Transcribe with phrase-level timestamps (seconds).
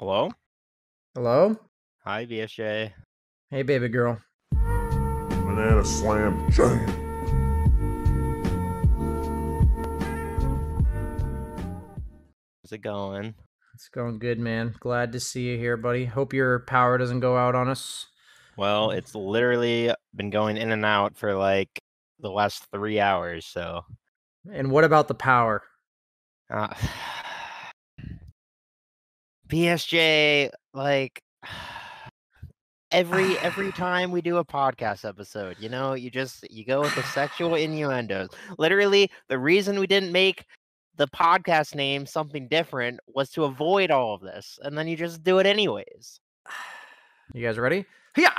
[0.00, 0.30] Hello?
[1.14, 1.58] Hello?
[2.04, 2.90] Hi, BSJ.
[3.50, 4.18] Hey, baby girl.
[4.50, 6.86] Banana Slam Jam.
[12.62, 13.34] How's it going?
[13.74, 14.74] It's going good, man.
[14.80, 16.06] Glad to see you here, buddy.
[16.06, 18.06] Hope your power doesn't go out on us.
[18.56, 21.78] Well, it's literally been going in and out for like
[22.20, 23.82] the last three hours, so.
[24.50, 25.62] And what about the power?
[26.48, 26.72] Uh,
[29.50, 31.22] BSJ, like
[32.92, 36.94] every every time we do a podcast episode, you know, you just you go with
[36.94, 38.28] the sexual innuendos.
[38.58, 40.44] Literally, the reason we didn't make
[40.96, 45.22] the podcast name something different was to avoid all of this, and then you just
[45.24, 46.20] do it anyways.
[47.32, 47.84] You guys ready?
[48.16, 48.32] Yeah.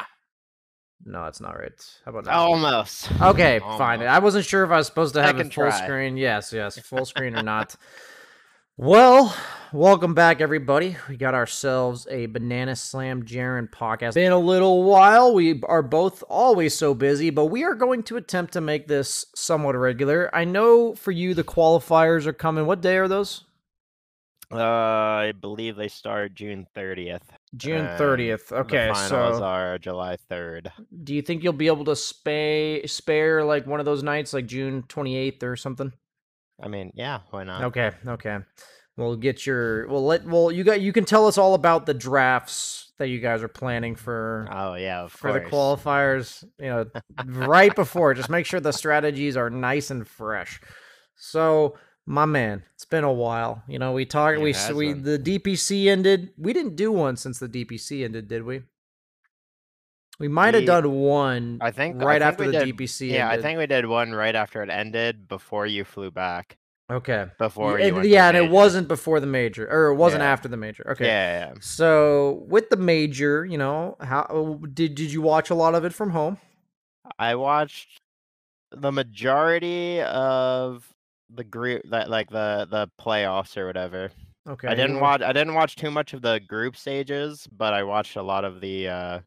[1.06, 1.72] No, that's not right.
[2.04, 2.34] How about that?
[2.34, 3.10] Almost.
[3.22, 4.02] Okay, fine.
[4.02, 5.82] I wasn't sure if I was supposed to have it full try.
[5.82, 6.18] screen.
[6.18, 7.74] Yes, yes, full screen or not.
[8.82, 9.36] Well,
[9.72, 10.98] welcome back, everybody.
[11.08, 14.16] We got ourselves a Banana Slam Jaron podcast.
[14.16, 15.36] Been a little while.
[15.36, 19.28] We are both always so busy, but we are going to attempt to make this
[19.36, 20.32] somewhat regular.
[20.34, 22.66] I know for you, the qualifiers are coming.
[22.66, 23.44] What day are those?
[24.52, 27.32] Uh, I believe they start June thirtieth.
[27.56, 28.52] June 30th.
[28.52, 30.72] Okay, the finals so are July third.
[31.04, 34.48] do you think you'll be able to spay, spare like one of those nights, like
[34.48, 35.94] June 28th or something?
[36.62, 37.64] I mean, yeah, why not?
[37.66, 38.40] Okay, okay.
[38.98, 39.88] We'll get your.
[39.88, 40.26] We'll let.
[40.26, 40.82] Well, you got.
[40.82, 44.76] You can tell us all about the drafts that you guys are planning for Oh
[44.76, 45.44] yeah, for course.
[45.44, 46.44] the qualifiers.
[46.60, 46.86] You know,
[47.26, 48.14] right before.
[48.14, 50.60] Just make sure the strategies are nice and fresh.
[51.16, 53.64] So, my man, it's been a while.
[53.68, 54.40] You know, we talked.
[54.40, 55.04] We we been.
[55.04, 56.32] the DPC ended.
[56.38, 58.62] We didn't do one since the DPC ended, did we?
[60.22, 61.58] We might have done one.
[61.62, 63.10] I think I right think after the did- DPC.
[63.12, 66.58] Yeah, I think we did one right after it ended before you flew back.
[66.90, 67.26] Okay.
[67.38, 70.22] Before yeah, you went to yeah, and it wasn't before the major, or it wasn't
[70.24, 70.32] Yeah.
[70.32, 70.86] after the major.
[70.92, 71.06] Okay.
[71.06, 71.54] Yeah, yeah, yeah.
[71.62, 75.94] So with the major, you know, how did did you watch a lot of it
[75.94, 76.38] from home?
[77.18, 78.00] I watched
[78.72, 80.86] the majority of
[81.34, 84.12] the group that like the the playoffs or whatever.
[84.50, 84.68] Okay.
[84.68, 88.18] I didn't watch I didn't watch too much of the group stages, but I watched
[88.18, 89.20] a lot of the uh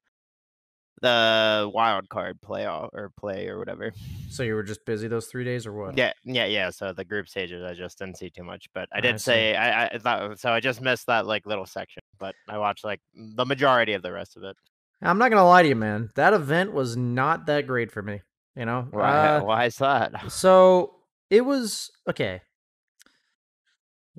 [1.04, 3.92] the wild card playoff or play or whatever.
[4.30, 5.98] So you were just busy those three days, or what?
[5.98, 6.70] Yeah, yeah, yeah.
[6.70, 9.24] So the group stages, I just didn't see too much, but I I did see.
[9.24, 10.50] say I, I thought so.
[10.50, 14.12] I just missed that like little section, but I watched like the majority of the
[14.12, 14.56] rest of it.
[15.02, 16.08] I'm not gonna lie to you, man.
[16.14, 18.22] That event was not that great for me.
[18.56, 18.88] You know.
[18.90, 19.26] Why?
[19.36, 20.32] Uh, why is that?
[20.32, 20.94] so
[21.28, 22.40] it was okay.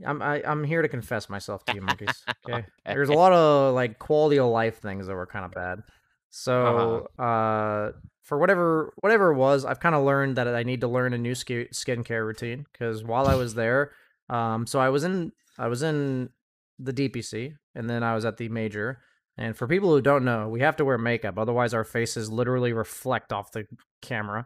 [0.06, 2.24] I'm I, I'm here to confess myself to you, monkeys.
[2.48, 2.64] Okay.
[2.86, 5.82] There's a lot of like quality of life things that were kind of bad.
[6.38, 10.88] So uh, for whatever whatever it was, I've kind of learned that I need to
[10.90, 13.94] learn a new ski- skincare routine because while I was there,
[14.30, 16.30] um, so I was in I was in
[16.78, 19.00] the DPC and then I was at the major.
[19.38, 22.74] And for people who don't know, we have to wear makeup, otherwise our faces literally
[22.74, 23.66] reflect off the
[24.02, 24.46] camera.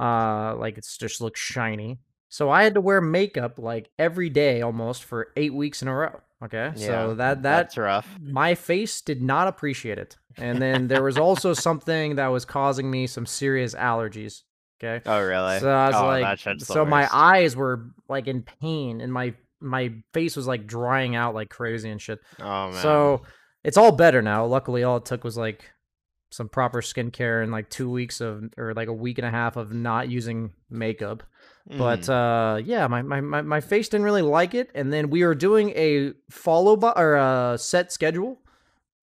[0.00, 1.98] Uh, like it's just looks shiny.
[2.30, 5.94] So I had to wear makeup like every day almost for eight weeks in a
[5.94, 6.20] row.
[6.42, 8.08] Okay, so that that That's rough.
[8.22, 10.16] my face did not appreciate it.
[10.38, 14.42] And then there was also something that was causing me some serious allergies.
[14.82, 15.02] Okay.
[15.04, 15.58] Oh really?
[15.58, 19.02] So I was oh, like, that shit's the so my eyes were like in pain
[19.02, 22.20] and my my face was like drying out like crazy and shit.
[22.40, 22.82] Oh man.
[22.82, 23.22] So
[23.62, 24.46] it's all better now.
[24.46, 25.70] Luckily, all it took was like
[26.30, 29.56] some proper skincare and like two weeks of or like a week and a half
[29.56, 31.22] of not using makeup.
[31.66, 32.08] But Mm.
[32.08, 34.70] uh, yeah, my, my, my, my face didn't really like it.
[34.74, 38.38] And then we were doing a follow by or a set schedule,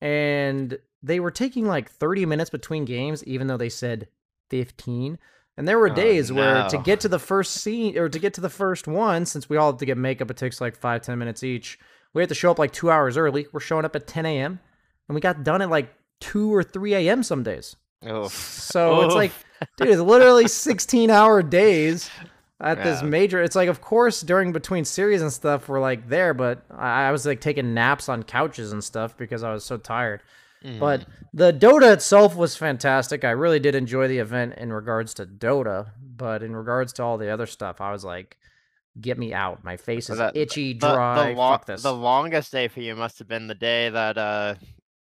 [0.01, 4.07] and they were taking like 30 minutes between games, even though they said
[4.49, 5.17] 15.
[5.57, 8.33] And there were Oh, days where to get to the first scene or to get
[8.35, 11.01] to the first one, since we all have to get makeup, it takes like five,
[11.01, 11.79] 10 minutes each.
[12.13, 13.47] We had to show up like two hours early.
[13.51, 14.59] We're showing up at 10 a.m.
[15.07, 17.23] and we got done at like 2 or 3 a.m.
[17.23, 17.75] some days.
[18.07, 18.31] Oof.
[18.31, 19.31] So it's like,
[19.77, 22.09] dude, it's literally 16 hour days
[22.59, 23.07] at this Yeah.
[23.07, 23.43] major.
[23.43, 27.11] It's like, of course, during between series and stuff, we're like there, but I, I
[27.11, 30.21] was like taking naps on couches and stuff because I was so tired.
[30.79, 31.11] But Mm-hmm.
[31.37, 33.23] the Dota itself was fantastic.
[33.23, 37.19] I really did enjoy the event in regards to Dota, but in regards to all
[37.19, 38.37] the other stuff, I was like,
[38.99, 39.63] get me out.
[39.63, 41.29] My face is The- itchy, the, dry.
[41.29, 41.83] the, lo- Fuck this.
[41.83, 44.55] the longest day for you must have been the day that uh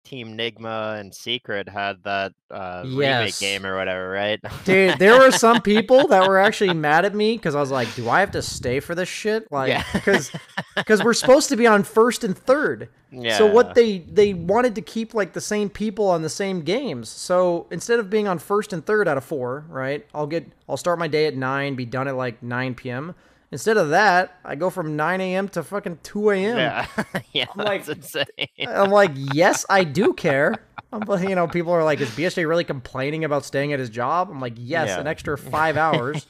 [0.04, 4.38] Team Nigma and Secret had that uh remake game or whatever, right?
[4.64, 7.92] Dude, there were some people that were actually mad at me because I was like,
[7.94, 9.84] "Do I have to stay for this shit?" Like, Yeah.
[9.92, 10.30] because
[10.76, 12.88] because we're supposed to be on first and third.
[13.10, 13.38] yeah.
[13.38, 17.08] So what they they wanted to keep like the same people on the same games.
[17.08, 20.06] So instead of being on first and third out of four, right?
[20.14, 23.14] I'll get I'll start my day at nine, be done at like nine p.m.
[23.54, 25.48] Instead of that, I go from 9 a.m.
[25.50, 26.56] to fucking 2 a.m.
[26.58, 26.86] Yeah,
[27.32, 28.24] yeah, I'm like- insane.
[28.66, 30.56] I'm like, yes, I do care.
[30.92, 33.90] I'm, like, you know, people are like, is BSJ really complaining about staying at his
[33.90, 34.28] job?
[34.28, 34.98] I'm like, yes, Yeah.
[34.98, 36.26] an extra five hours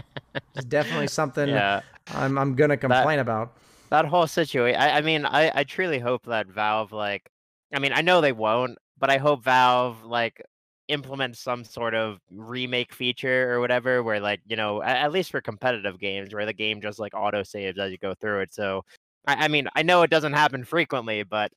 [0.56, 3.56] is definitely something yeah, I'm I'm gonna complain about.
[3.90, 4.80] that whole situation.
[4.80, 7.30] I, I mean, I, I truly hope that Valve, like,
[7.72, 10.42] I mean, I know they won't, but I hope Valve, like,
[10.88, 15.30] implements some sort of remake feature or whatever, where, like, you know, at, at least
[15.30, 18.54] for competitive games, where the game just like auto saves as you go through it.
[18.54, 18.84] So,
[19.26, 21.52] I, I mean, I know it doesn't happen frequently, but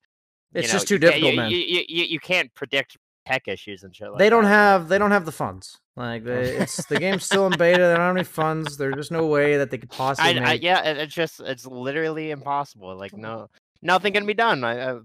[0.54, 1.52] It's know, just too difficult, you, man.
[1.52, 2.98] You, you, you, you can't predict
[3.28, 5.80] tech issues and shit like they don't that, have they don't have the funds.
[5.96, 7.78] Like they, it's the game's still in beta.
[7.78, 8.78] They don't have any funds.
[8.78, 10.52] There's just no way that they could possibly I.
[10.52, 12.96] I yeah, it's just it's literally impossible.
[12.96, 13.50] Like no,
[13.82, 14.64] nothing can be done.
[14.64, 15.00] I, I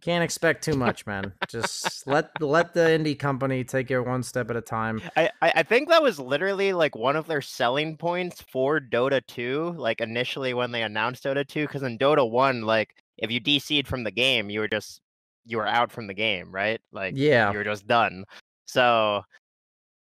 [0.00, 1.32] Can't expect too much, man.
[1.48, 5.00] Just let let the indie company take it one step at a time.
[5.16, 9.24] I, I I think that was literally like one of their selling points for Dota
[9.26, 13.40] 2, like initially when they announced Dota 2, because in Dota 1, like if you
[13.40, 15.00] DC'd from the game, you were just
[15.44, 16.80] you were out from the game, right?
[16.92, 17.52] Like Yeah.
[17.52, 18.24] you were just done.
[18.66, 19.22] So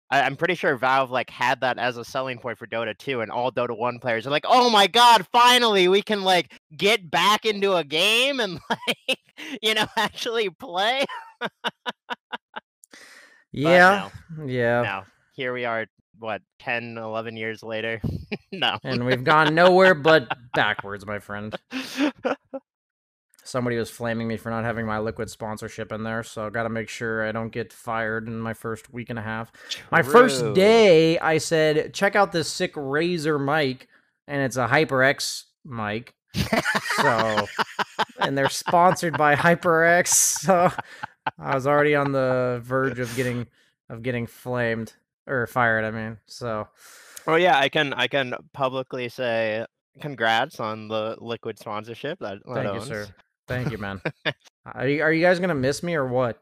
[0.10, 3.22] I, I'm pretty sure Valve like had that as a selling point for Dota 2,
[3.22, 7.10] and all Dota 1 players are like, oh my god, finally we can like get
[7.10, 9.20] back into a game and like
[9.62, 11.06] you know actually play.
[13.52, 14.10] Yeah.
[14.38, 14.46] no.
[14.46, 14.82] Yeah.
[14.82, 15.86] now here we are
[16.20, 18.02] what 10 11 years later
[18.52, 21.56] no And we've gone nowhere but backwards, my friend.
[23.48, 26.64] Somebody was flaming me for not having my liquid sponsorship in there, so I got
[26.64, 29.52] to make sure I don't get fired in my first week and a half.
[29.90, 33.88] My first day, I said, check out this sick Razer mic,
[34.28, 36.14] and it's a HyperX mic.
[36.98, 37.48] So,
[38.20, 40.08] and they're sponsored by HyperX.
[40.08, 40.72] So,
[41.40, 43.48] I was already on the verge of getting
[43.90, 44.94] of getting flamed
[45.26, 45.86] or fired.
[45.86, 46.68] I mean, so
[47.28, 49.66] well yeah i can i can publicly say
[50.02, 53.08] congrats on the liquid sponsorship that, that thank you, sir.
[53.48, 54.02] Thank you, man.
[54.66, 56.42] are you are you guys gonna miss me or what?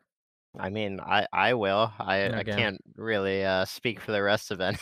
[0.57, 4.62] i mean i i will i i can't really uh speak for the rest of
[4.62, 4.78] it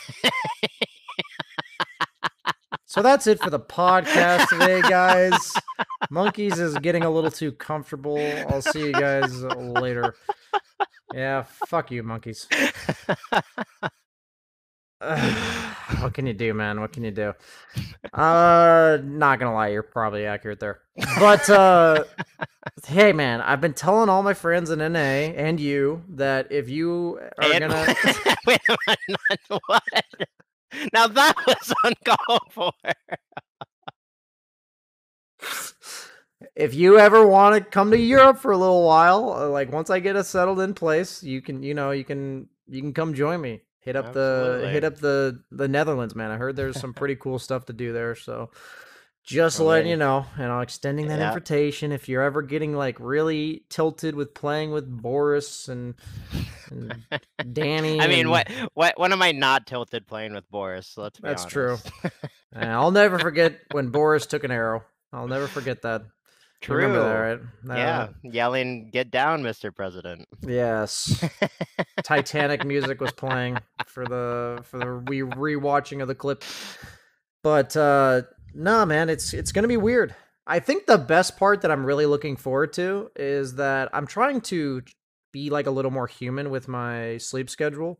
[2.94, 5.52] So that's it for the podcast today, guys.
[6.10, 8.20] Monkeys is getting a little too comfortable.
[8.48, 10.14] I'll see you guys later.
[11.12, 12.46] Yeah, fuck you, monkeys.
[16.04, 16.80] What can you do, man?
[16.80, 17.32] What can you do?
[18.12, 20.82] Uh, not gonna lie, you're probably accurate there.
[21.18, 22.04] But uh,
[22.86, 27.20] hey, man, I've been telling all my friends in NA and you that if you
[27.38, 27.94] are And- gonna,
[28.46, 28.60] Wait
[29.48, 29.82] what
[30.92, 32.72] now that was uncalled for
[36.54, 39.88] if you ever want to come to Europe for a little while, uh, like once
[39.88, 43.14] I get us settled in place, you can, you know, you can, you can come
[43.14, 43.62] join me.
[43.84, 46.30] Hit up the, hit up the, the Netherlands, man.
[46.30, 48.14] I heard there's some pretty cool stuff to do there.
[48.14, 48.50] So,
[49.22, 51.28] just Well, letting you know, and I'm extending that Yeah.
[51.28, 51.92] invitation.
[51.92, 55.94] If you're ever getting like really tilted with playing with Boris and,
[56.70, 57.02] and
[57.52, 61.18] Danny, i mean and- what what when am i not tilted playing with boris let's
[61.20, 61.78] be That's true.
[62.02, 62.16] honest.
[62.52, 64.82] and I'll never forget when Boris took an arrow.
[65.12, 66.02] I'll never forget that.
[66.64, 67.40] True that, right?
[67.68, 71.24] Uh, yeah yelling get down mr president Yes.
[72.04, 76.44] Titanic music was playing for the for the re rewatching of the clip.
[77.42, 78.22] But uh
[78.54, 80.14] no man, it's it's gonna be weird.
[80.46, 84.42] I think the best part that I'm really looking forward to is that I'm trying
[84.42, 84.82] to
[85.32, 87.98] be like a little more human with my sleep schedule.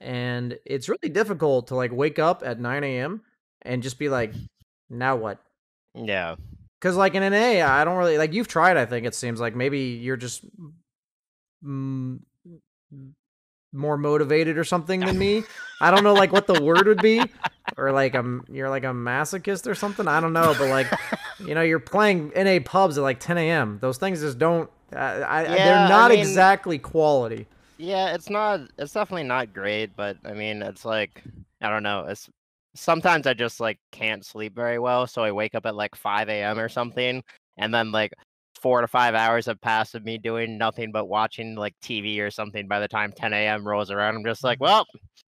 [0.00, 3.22] And it's really difficult to like wake up at 9 a.m.
[3.62, 4.34] and just be like,
[4.90, 5.38] now what?
[5.94, 6.34] yeah
[6.84, 8.34] Because like in NA, I don't really like.
[8.34, 10.44] You've tried, I think it seems like maybe you're just
[11.64, 12.18] mm,
[13.72, 15.44] more motivated or something than me.
[15.80, 17.22] I don't know like what the word would be,
[17.78, 20.06] or like um, you're like a masochist or something.
[20.06, 20.86] I don't know, but like
[21.40, 23.78] you know, you're playing NA pubs at like 10 a.m.
[23.80, 24.68] Those things just don't.
[24.92, 27.46] I, I, Yeah, they're I not mean- exactly quality.
[27.78, 28.60] Yeah, it's not.
[28.78, 31.22] It's definitely not great, but I mean, it's like
[31.62, 32.04] I don't know.
[32.08, 32.28] It's
[32.74, 36.28] sometimes I just like can't sleep very well, so I wake up at like 5
[36.28, 36.58] a.m.
[36.58, 37.22] or something,
[37.56, 38.12] and then like
[38.60, 42.30] four to five hours have passed of me doing nothing but watching like TV or
[42.30, 42.66] something.
[42.68, 43.66] By the time 10 a.m.
[43.66, 44.64] rolls around, I'm just like, mm-hmm.
[44.64, 44.86] well,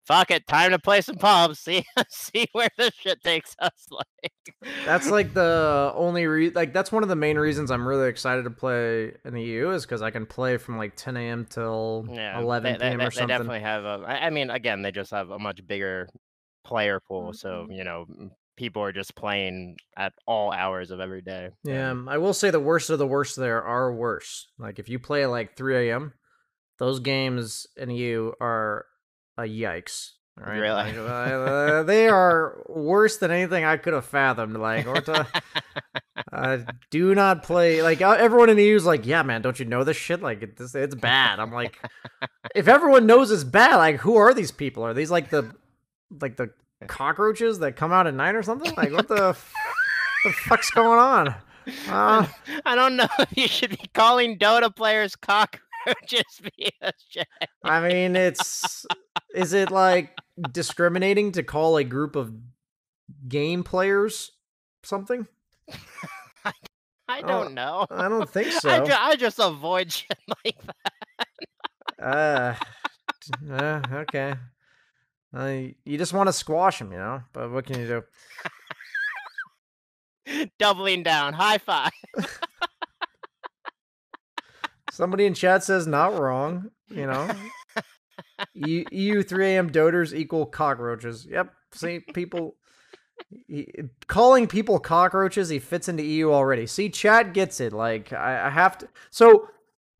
[0.07, 1.59] fuck it, time to play some pubs.
[1.59, 3.87] See, see where this shit takes us.
[3.90, 8.09] Like, That's like the only re- like that's one of the main reasons I'm really
[8.09, 11.47] excited to play in the EU is because I can play from like 10 a.m.
[11.50, 12.99] till yeah, 11 they, they- p.m.
[12.99, 13.28] they- or they something.
[13.28, 16.09] definitely have A, I mean, again, they just have a much bigger
[16.66, 18.06] player pool, so you know,
[18.56, 21.50] people are just playing at all hours of every day.
[21.64, 24.49] Yeah, I will say the worst of the worst there are worse.
[24.58, 26.12] Like if you play at like 3 a.m.,
[26.78, 28.87] those games and you are
[29.38, 30.11] a yikes.
[30.38, 30.92] Right, Really?
[30.92, 34.58] Like, uh, they are worse than anything I could have fathomed.
[34.58, 35.26] Like, Orta,
[36.30, 36.58] uh,
[36.90, 37.82] do not play.
[37.82, 40.20] Like uh, everyone in the EU is like, yeah, man, don't you know this shit?
[40.20, 41.40] Like, it's it's bad.
[41.40, 41.80] I'm like,
[42.54, 44.82] if everyone knows it's bad, like, who are these people?
[44.82, 45.54] Are these like the
[46.20, 46.50] like the
[46.86, 48.72] cockroaches that come out at night or something?
[48.76, 49.52] Like, what the f-
[50.25, 51.34] the fuck's going on?
[51.88, 52.26] Uh,
[52.64, 55.60] I don't know if you should be calling Dota players cockroaches.
[57.64, 58.86] I mean, it's
[59.34, 60.16] is it like
[60.52, 62.32] discriminating to call a group of
[63.28, 64.32] game players
[64.84, 65.26] something?
[67.08, 67.86] I Oh, don't know.
[67.88, 68.84] I don't think I, so.
[68.84, 70.56] ju- I just avoid shit like
[72.02, 72.54] Uh,
[73.50, 74.34] uh okay.
[75.37, 77.23] Uh, you just want to squash him, you know.
[77.33, 77.87] But what can you
[80.26, 80.49] do?
[80.59, 81.35] Doubling down.
[81.35, 81.93] High five.
[84.90, 86.71] Somebody in chat says not wrong.
[86.88, 87.31] You know.
[88.55, 91.26] EU 3am doters equal cockroaches.
[91.28, 91.52] Yep.
[91.73, 92.57] See, people
[93.47, 93.73] he-
[94.07, 96.66] calling people cockroaches, he fits into EU already.
[96.66, 97.73] See, chat gets it.
[97.73, 98.88] Like I, I have to.
[99.11, 99.49] So,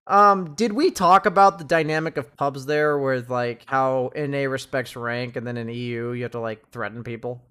[0.07, 4.95] um, did we talk about the dynamic of pubs there, with like how NA respects
[4.97, 7.43] rank, and then in EU you have to like threaten people?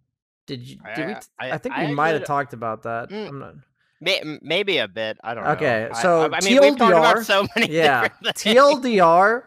[0.47, 0.77] Did you?
[0.95, 1.13] Did we?
[1.13, 3.09] I- t- I- I think I we might have talked about that.
[3.09, 3.53] Mm, I'm not.
[4.01, 5.17] May- maybe a bit.
[5.23, 5.51] I don't know.
[5.51, 7.73] Okay, so I, I mean, we've talked about TLDR so many.
[7.73, 8.09] Yeah.
[8.23, 9.43] TLDR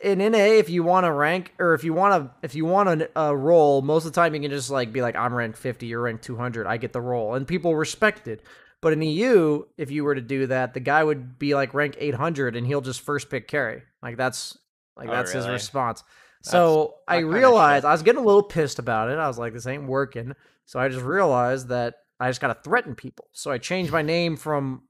[0.00, 3.02] in NA, if you want to rank or if you want to if you want
[3.02, 5.58] a, a role, most of the time you can just like be like, I'm ranked
[5.58, 8.42] 50, you're ranked 200, I get the role, and people respect it.
[8.80, 11.96] But in EU, if you were to do that, the guy would be like rank
[11.98, 13.82] 800, and he'll just first pick carry.
[14.02, 14.56] Like that's
[14.96, 16.02] like Oh, that's his response.
[16.02, 17.84] That's- so I realized.
[17.84, 19.18] I was getting a little pissed about it.
[19.18, 20.34] I was like, this ain't working.
[20.66, 23.26] So I just realized that I just gotta threaten people.
[23.32, 24.82] So I changed my name from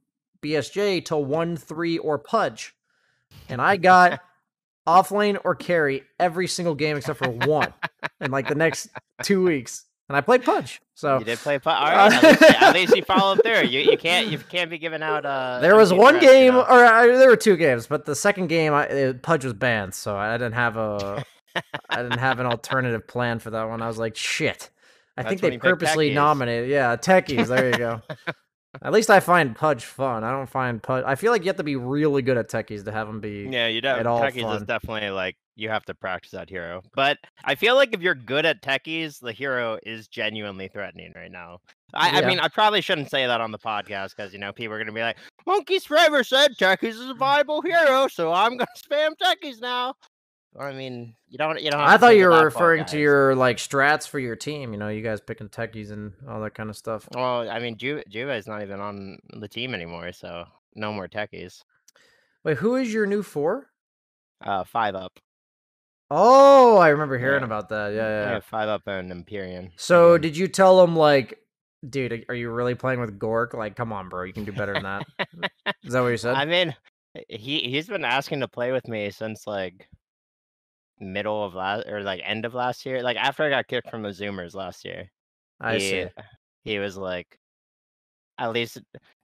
[0.43, 2.75] BSJ to one three or Pudge,
[3.49, 4.21] and I got
[4.87, 7.73] offlane or carry every single game except for one
[8.21, 8.89] in like the next
[9.23, 10.81] two weeks, and I played Pudge.
[10.95, 12.13] So You did play pu- All right.
[12.13, 13.63] At least, at least you followed through.
[13.65, 15.25] You you can't you can't be giving out.
[15.25, 16.63] Uh, there was one you game, know?
[16.63, 19.95] or uh, there were two games, but the second game, I, uh, Pudge was banned,
[19.95, 21.25] so I didn't have a,
[21.91, 23.83] I didn't have an alternative plan for that one.
[23.83, 24.71] I was like, shit.
[25.17, 27.49] I That's think they purposely nominated, yeah, techies.
[27.49, 28.03] There you go.
[28.83, 30.25] At least I find Pudge fun.
[30.25, 31.05] I don't find Pudge.
[31.07, 33.49] I feel like you have to be really good at techies to have them be.
[33.51, 34.07] Yeah, you at don't.
[34.07, 34.57] all Techies fun.
[34.57, 36.83] is definitely like you have to practice that hero.
[36.95, 41.33] But I feel like if you're good at techies, the hero is genuinely threatening right
[41.33, 41.59] now.
[41.95, 44.75] I, I mean, I probably shouldn't say that on the podcast because you know people
[44.75, 48.67] are gonna be like, "Monkey's Forever said techies is a viable hero, so I'm gonna
[48.91, 49.95] spam techies now."
[50.59, 51.61] I mean, you don't.
[51.61, 51.81] You don't.
[51.81, 54.73] Have I thought you were referring to your like strats for your team.
[54.73, 57.09] You know, you guys picking techies and all that kind of stuff.
[57.15, 61.07] Well, I mean, Ju- Juve is not even on the team anymore, so no more
[61.09, 61.63] techies.
[62.45, 63.69] Wait, who is your new four?
[64.45, 65.19] Uh, five up.
[66.11, 67.47] Oh, I remember hearing Yeah.
[67.47, 67.93] about that.
[67.93, 68.31] Yeah, yeah.
[68.33, 69.73] Yeah, five up and Empyrean.
[69.77, 71.39] So did you tell him like,
[71.89, 73.53] dude, are you really playing with Gork?
[73.53, 75.07] Like, come on, bro, you can do better than that.
[75.85, 76.35] Is that what you said?
[76.35, 76.75] I mean,
[77.29, 79.87] he he's been asking to play with me since like
[81.01, 83.03] middle of last or like end of last year.
[83.03, 85.11] Like after I got kicked from the Zoomers last year.
[85.61, 86.07] I he, see.
[86.65, 87.39] He was like
[88.39, 88.79] at least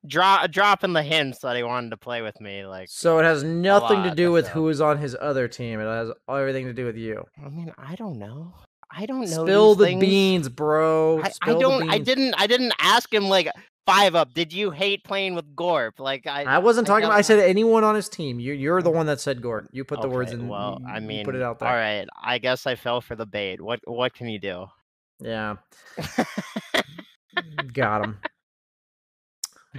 [0.06, 2.66] drop dropping the hints that he wanted to play with me.
[2.66, 5.80] Like So it has nothing to do with so- who is on his other team.
[5.80, 7.24] It has everything to do with you.
[7.44, 8.54] I mean, I don't know.
[8.96, 9.44] I don't know.
[9.44, 10.00] Spill the things.
[10.00, 11.20] beans, bro.
[11.22, 11.88] I, I don't.
[11.88, 12.06] I beans.
[12.06, 12.34] didn't.
[12.38, 13.48] I didn't ask him like
[13.86, 14.34] five up.
[14.34, 16.00] Did you hate playing with Gorp?
[16.00, 16.42] Like I.
[16.44, 17.16] I wasn't I talking about.
[17.18, 18.40] I said anyone on his team.
[18.40, 19.66] You, you're the one that said Gork.
[19.72, 20.48] You put the words Okay, in.
[20.48, 21.68] Well, I mean, put it out there.
[21.68, 22.06] All right.
[22.22, 23.60] I guess I fell for the bait.
[23.60, 24.66] What What can you do?
[25.20, 25.56] Yeah,
[27.72, 28.18] got him.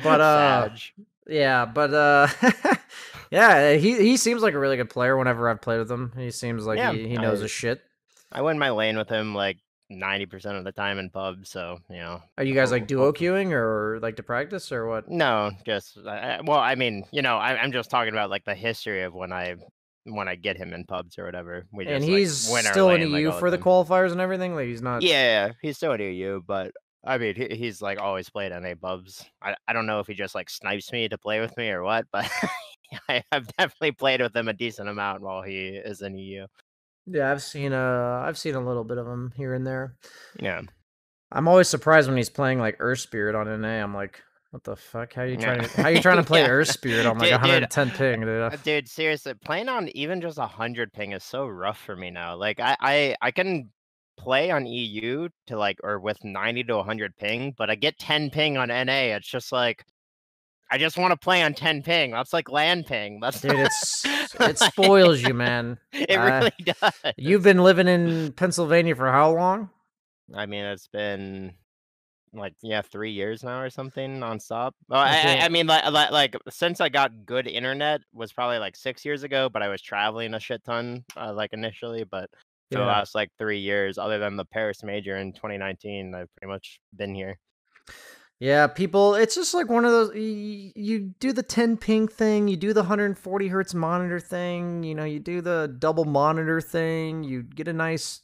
[0.03, 0.79] But uh, Sag.
[1.27, 2.27] yeah, but uh,
[3.31, 5.17] yeah, he he seems like a really good player.
[5.17, 7.81] Whenever I've played with him, he seems like Yeah, he, he knows I- his shit.
[8.31, 9.57] I win my lane with him like
[9.89, 11.49] ninety percent of the time in pubs.
[11.49, 12.21] So you know.
[12.37, 15.09] Are you guys like duo queuing or like to practice or what?
[15.09, 19.03] No, just well, I mean, you know, I, I'm just talking about like the history
[19.03, 19.55] of when I
[20.05, 21.65] when I get him in pubs or whatever.
[21.71, 24.11] We and just, like, he's win still in lane, like, EU all for the qualifiers
[24.11, 24.55] and everything.
[24.55, 25.01] Like he's not.
[25.01, 26.71] Yeah, he's still at EU, but
[27.05, 29.25] I mean, he, he's like always played NA pubs.
[29.41, 31.83] I, I don't know if he just like snipes me to play with me or
[31.83, 32.29] what, but
[33.09, 36.47] I, I've definitely played with him a decent amount while he is in EU.
[37.07, 39.95] Yeah, I've seen uh I've seen a little bit of him here and there.
[40.39, 40.61] Yeah,
[41.31, 43.81] I'm always surprised when he's playing like Earth Spirit on NA.
[43.83, 44.21] I'm like,
[44.51, 45.13] what the fuck?
[45.13, 46.47] How you trying to how you trying to play Yeah.
[46.47, 48.41] Earth Spirit on like Dude, dude, 110 ping, dude?
[48.41, 52.09] Uh, dude, seriously, playing on even just a hundred ping is so rough for me
[52.09, 52.35] now.
[52.37, 53.69] Like, I, I, I can
[54.17, 58.29] play on EU to like or with ninety to hundred ping, but I get ten
[58.29, 59.13] ping on NA.
[59.15, 59.83] It's just like
[60.71, 62.11] I just want to play on 10 ping.
[62.11, 63.19] That's like land ping.
[63.19, 64.05] That's Dude, it's
[64.39, 65.77] it spoils you, man.
[65.93, 67.13] it uh, really does.
[67.17, 69.69] You've been living in Pennsylvania for how long?
[70.33, 71.53] I mean, it's been
[72.33, 74.71] like yeah, three years now or something nonstop.
[74.89, 78.75] Well, I, I, I mean, like, like, since I got good internet was probably like
[78.75, 82.03] six years ago, but I was traveling a shit ton, uh, like initially.
[82.03, 82.29] But
[82.71, 86.51] for the last like three years, other than the Paris major in 2019, I've pretty
[86.51, 87.37] much been here.
[88.39, 90.13] Yeah, people, it's just like one of those.
[90.13, 94.93] You, you do the 10 ping thing, you do the 140 hertz monitor thing, you
[94.93, 98.21] know, you do the double monitor thing, you get a nice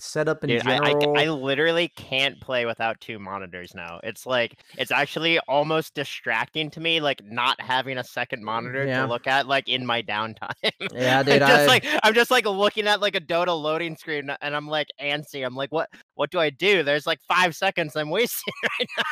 [0.00, 1.18] setup in Dude, I, I, general.
[1.18, 4.00] I literally can't play without two monitors now.
[4.02, 8.84] It's like it's actually almost distracting to me, like not having a second mm, monitor
[8.86, 9.02] Yeah.
[9.02, 10.52] to look at, like in my downtime.
[10.92, 14.30] yeah, dude, just I, like I'm just like looking at like a Dota loading screen,
[14.40, 15.44] and I'm like antsy.
[15.44, 15.88] I'm like, what?
[16.14, 16.82] What do I do?
[16.82, 18.52] There's like five seconds I'm wasting.
[18.78, 19.04] Right now.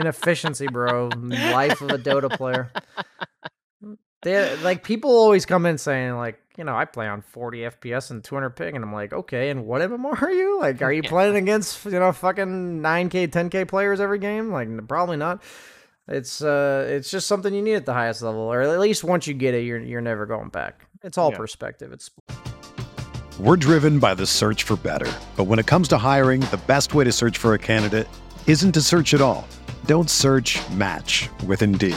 [0.00, 1.08] Inefficiency, bro.
[1.16, 2.70] Life of a Dota player.
[4.24, 8.10] They like people always come in saying like, you know, I play on 40 FPS
[8.10, 10.60] and 200 ping, and I'm like, okay, and what MMR are you?
[10.60, 11.08] Like, are you Yeah.
[11.10, 14.50] playing against you know fucking 9k, 10k players every game?
[14.50, 15.42] Like, probably not.
[16.08, 19.26] It's uh, it's just something you need at the highest level, or at least once
[19.26, 20.86] you get it, you're you're never going back.
[21.02, 21.38] It's all Yeah.
[21.38, 21.92] perspective.
[21.92, 22.10] It's
[23.38, 25.10] We're driven by the search for better.
[25.36, 28.06] But when it comes to hiring, the best way to search for a candidate
[28.46, 29.46] isn't to search at all.
[29.86, 31.96] Don't search match with Indeed.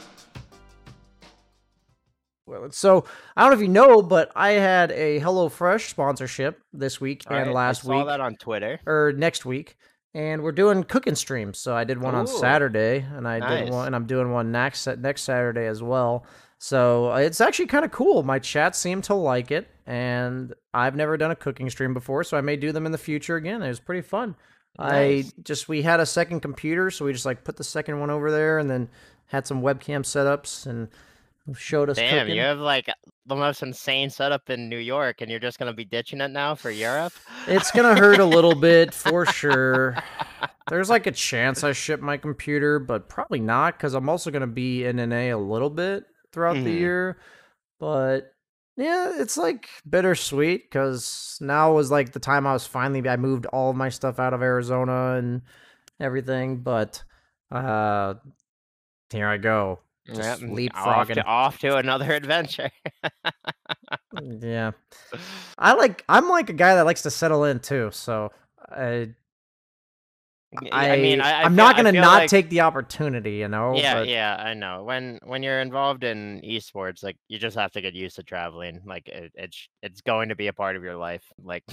[2.51, 3.05] Well, so
[3.37, 7.49] I don't know if you know, but I had a HelloFresh sponsorship this week and
[7.49, 8.79] I- last I saw week, that on Twitter.
[8.85, 9.77] or next week,
[10.13, 11.57] and we're doing cooking streams.
[11.59, 14.85] So I did one on Saturday, and I did one, and I'm doing one next
[14.87, 16.25] next Saturday as well.
[16.57, 18.21] So uh, it's actually kind of cool.
[18.21, 22.37] My chat seemed to like it, and I've never done a cooking stream before, so
[22.37, 23.61] I may do them in the future again.
[23.63, 24.35] It was pretty fun.
[24.77, 28.09] I just we had a second computer, so we just like put the second one
[28.09, 28.89] over there, and then
[29.27, 30.89] had some webcam setups and
[31.53, 32.35] showed us Damn, cooking.
[32.35, 32.87] you have like
[33.25, 36.55] the most insane setup in New York, and you're just gonna be ditching it now
[36.55, 37.13] for Europe.
[37.47, 39.97] It's gonna hurt a little bit for sure.
[40.69, 44.47] There's like a chance I ship my computer, but probably not because I'm also gonna
[44.47, 46.79] be in NA a little bit throughout the Mhm.
[46.79, 47.17] year.
[47.79, 48.31] But
[48.77, 53.45] yeah, it's like bittersweet because now was like the time I was finally I moved
[53.47, 55.41] all of my stuff out of Arizona and
[55.99, 56.57] everything.
[56.63, 57.03] But
[57.51, 58.13] uh
[59.11, 59.79] here I go.
[60.07, 61.13] Just Yep, off leapfrogging.
[61.15, 62.71] to, off to another adventure.
[64.39, 64.71] Yeah.
[65.57, 68.31] I like I'm like a guy that likes to settle in too, so
[68.75, 69.05] uh,
[70.73, 73.73] I, mean, I, I am not gonna not like- take the opportunity, you know.
[73.75, 74.83] Yeah, but yeah, I know.
[74.83, 78.81] When when you're involved in esports, like you just have to get used to traveling.
[78.85, 81.23] Like it, it's it's going to be a part of your life.
[81.41, 81.63] Like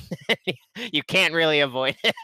[0.92, 2.14] you can't really avoid it.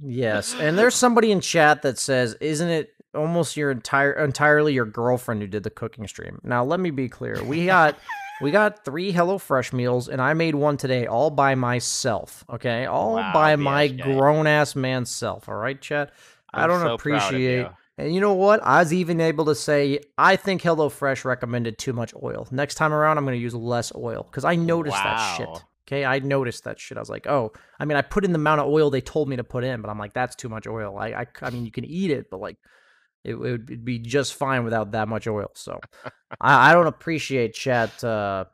[0.00, 4.86] Yes, and there's somebody in chat that says, "Isn't it almost your entire entirely your
[4.86, 7.42] girlfriend who did the cooking stream?" Now, let me be clear.
[7.44, 7.98] We got
[8.40, 12.44] we got three HelloFresh meals, and I made one today all by myself.
[12.50, 15.48] Okay, all Wow, by my grown ass man self.
[15.48, 16.12] All right, chat.
[16.52, 17.66] I I'm don't so proud of appreciate.
[17.98, 18.60] And you know what?
[18.62, 22.48] I was even able to say I think HelloFresh recommended too much oil.
[22.50, 25.48] Next time around, I'm going to use less oil because I noticed that shit.
[25.86, 26.96] Okay, I noticed that shit.
[26.96, 29.28] I was like, oh, I mean, I put in the amount of oil they told
[29.28, 30.96] me to put in, but I'm like, that's too much oil.
[30.96, 32.56] I, I, I mean, you can eat it, but like,
[33.24, 35.50] it, it would be just fine without that much oil.
[35.54, 35.80] So,
[36.40, 38.02] I, I don't appreciate chat.
[38.02, 38.44] Uh,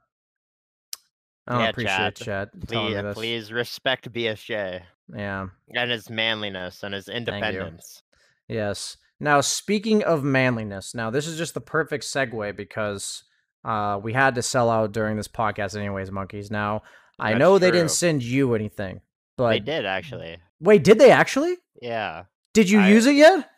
[1.47, 2.51] I don't Yeah, appreciate chat.
[2.55, 2.69] chat.
[2.69, 4.83] Please, please respect BSJ
[5.15, 5.47] Yeah.
[5.75, 8.03] and his manliness and his independence.
[8.49, 8.97] Yes.
[9.21, 13.25] Now, speaking of manliness, now this is just the perfect segue because
[13.65, 16.51] uh, we had to sell out during this podcast, anyways, monkeys.
[16.51, 16.83] Now,
[17.19, 19.01] I That's know they didn't send you anything,
[19.37, 20.37] but They did actually.
[20.61, 21.57] wait, did they actually?
[21.83, 22.25] Yeah.
[22.55, 23.49] Did you I- use it yet?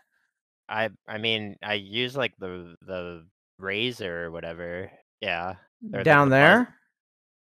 [0.70, 3.26] I I mean I use like the the
[3.58, 4.90] razor or whatever.
[5.20, 5.54] Yeah.
[5.92, 6.74] or Down the there.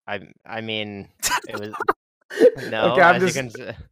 [0.08, 1.10] I I mean,
[1.48, 1.74] it was
[2.70, 2.94] no.
[2.94, 3.52] Okay, I'm just- can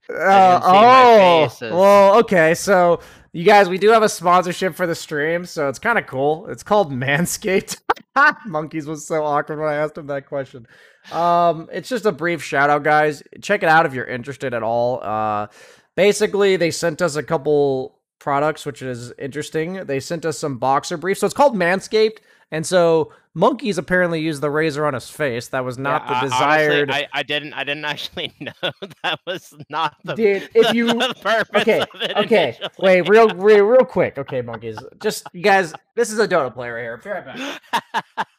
[0.10, 2.54] Uh, oh, well, okay.
[2.56, 3.02] So
[3.34, 6.48] you guys, we do have a sponsorship for the stream, so it's kind of cool.
[6.50, 7.80] It's called Manscaped.
[8.46, 10.68] Monkeys was so awkward when I asked him that question.
[11.12, 13.22] Um, it's just a brief shout out, guys.
[13.42, 15.04] Check it out if you're interested at all.
[15.04, 15.48] Uh,
[15.96, 19.86] basically, they sent us a couple products, which is interesting.
[19.86, 22.18] They sent us some boxer briefs, so it's called Manscaped.
[22.52, 25.50] And so monkeys apparently used the razor on his face.
[25.50, 26.92] That was not yeah, the I- honestly, desired.
[26.92, 27.54] I, I didn't.
[27.54, 28.52] I didn't actually know
[29.04, 30.16] that was not the.
[30.16, 31.84] Dude, if you the okay,
[32.16, 32.70] okay, initially.
[32.80, 34.18] wait, real, real, real quick.
[34.18, 35.74] Okay, monkeys, just you guys.
[35.96, 36.98] This is a Dota player right here.
[36.98, 37.60] Be right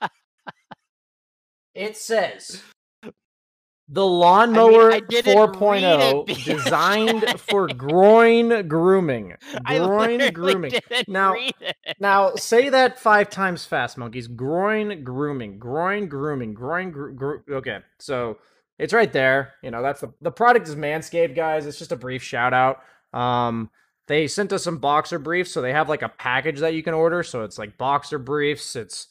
[0.01, 0.11] back.
[1.75, 2.63] It says
[3.89, 9.35] the lawnmower I didn't 4.0 designed for groin grooming.
[9.65, 10.73] Groin grooming.
[11.07, 11.35] Now-.
[11.99, 14.29] Now say that five times fast, monkeys.
[14.29, 16.91] Groin grooming, groin grooming, groin.
[16.91, 18.39] Gro- gro- okay, so
[18.79, 19.55] it's right there.
[19.63, 21.67] You know that's the the product is Manscaped, guys.
[21.67, 22.81] It's just a brief shout out.
[23.13, 23.71] Um,
[24.07, 26.95] they sent us some boxer briefs, so they have like a package that you can
[26.95, 27.23] order.
[27.23, 28.77] So it's like boxer briefs.
[28.77, 29.09] It's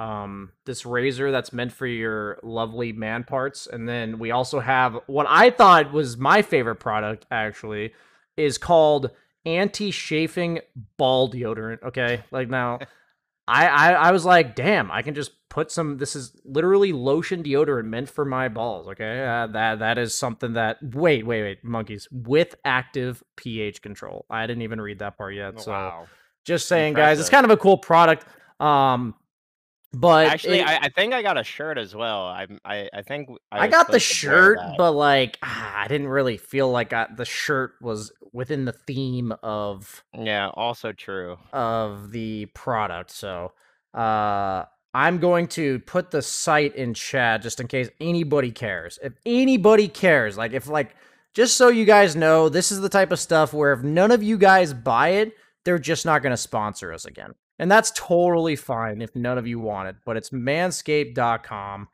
[0.00, 4.98] um this razor that's meant for your lovely man parts, and then we also have
[5.06, 7.92] what I thought was my favorite product actually
[8.36, 9.10] is called
[9.44, 10.60] anti-chafing
[10.96, 11.82] ball deodorant.
[11.82, 12.78] Okay, like now,
[13.48, 15.98] I, I I was like, damn, I can just put some.
[15.98, 18.88] This is literally lotion deodorant meant for my balls.
[18.88, 20.78] Okay, uh, that that is something that.
[20.82, 24.24] Wait, wait, wait, monkeys with active pH control.
[24.30, 25.60] I didn't even read that part yet.
[25.60, 26.06] So wow.
[26.46, 28.24] just saying, guys, it's kind of a cool product.
[28.60, 29.14] Um,
[29.92, 32.26] but Actually, it- I, I think I got a shirt as well.
[32.26, 35.80] I I, I think I, was got the supposed to wear shirt, but like ah,
[35.80, 40.92] I didn't really feel like I, the shirt was within the theme of yeah, also
[40.92, 41.38] true.
[41.52, 43.10] of the product.
[43.10, 43.52] So
[43.94, 48.98] uh I'm going to put the site in chat just in case anybody cares.
[49.02, 50.96] If anybody cares, like if like
[51.32, 54.22] just so you guys know, this is the type of stuff where if none of
[54.22, 55.32] you guys buy it,
[55.64, 57.34] they're just not going to sponsor us again.
[57.60, 61.88] And that's totally fine if none of you want it, but it's manscaped.com.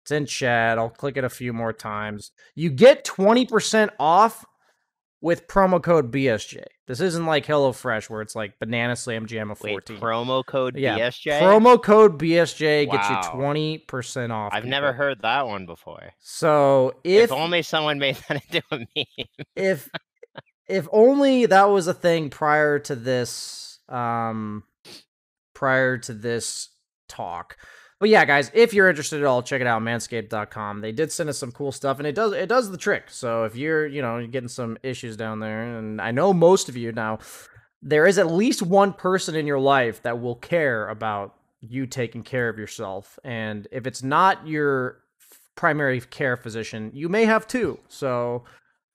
[0.00, 0.78] It's in chat.
[0.78, 2.32] I'll click it a few more times.
[2.54, 4.46] You get 20% off
[5.20, 6.64] with promo code BSJ.
[6.86, 9.74] This isn't like HelloFresh where it's like Banana Slam Jam of 14.
[9.74, 10.00] Wait, 14.
[10.02, 11.40] promo code Yeah, BSJ.
[11.42, 14.54] Promo code BSJ gets you 20% off.
[14.54, 16.14] I've never heard that one before.
[16.20, 19.26] So If, if only someone made that into a meme.
[19.54, 19.90] if
[20.66, 24.64] if only that was a thing prior to this um
[25.62, 26.70] prior to this
[27.06, 27.56] talk.
[28.00, 31.30] But yeah guys if you're interested at all check it out manscaped.com they did send
[31.30, 33.04] us some cool stuff and it does it does the trick.
[33.10, 36.76] So if you're you know getting some issues down there and i know most of
[36.76, 37.20] you now
[37.80, 42.24] there is at least one person in your life that will care about you taking
[42.24, 43.20] care of yourself.
[43.22, 44.98] And if it's not your
[45.54, 47.78] primary care physician you may have two.
[47.86, 48.42] So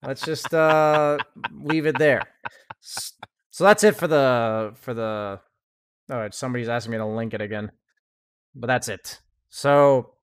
[0.04, 1.18] let's just uh
[1.54, 2.24] leave it there.
[2.82, 5.40] So that's it for the for the
[6.10, 7.72] all right somebody's asking me to link it again.
[8.56, 9.20] But that's it.
[9.50, 10.13] So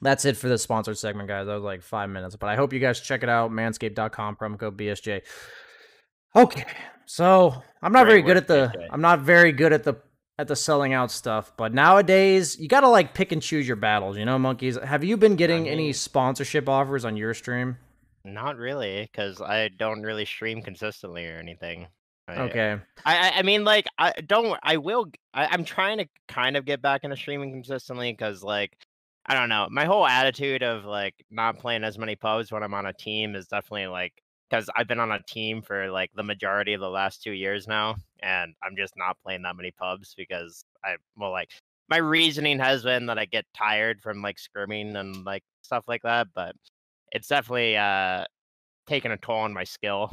[0.00, 1.46] that's it for the sponsored segment guys.
[1.46, 4.58] That was like five minutes but i hope you guys check it out manscaped.com promo
[4.58, 5.22] code bsj
[6.36, 6.64] okay
[7.06, 8.88] so i'm not Great very good at the BSJ.
[8.90, 9.94] i'm not very good at the
[10.38, 14.18] at the selling out stuff but nowadays you gotta like pick and choose your battles
[14.18, 14.76] you know monkeys?
[14.76, 17.76] Have you been getting any mean- sponsorship offers on your stream?
[18.26, 21.88] Not really, because I don't really stream consistently or anything.
[22.28, 24.58] I- okay I, I I mean, like, I don't.
[24.62, 25.06] I will.
[25.34, 28.78] I'm trying to kind of get back into streaming consistently because, like,
[29.26, 29.68] I don't know.
[29.70, 33.34] My whole attitude of like not playing as many pubs when I'm on a team
[33.34, 36.88] is definitely like because I've been on a team for like the majority of the
[36.90, 41.30] last two years now, and I'm just not playing that many pubs because I well,
[41.30, 41.50] like,
[41.88, 46.02] my reasoning has been that I get tired from like scrimming and like stuff like
[46.02, 46.56] that, but
[47.12, 48.24] it's definitely uh
[48.86, 50.10] taking a toll on my skill.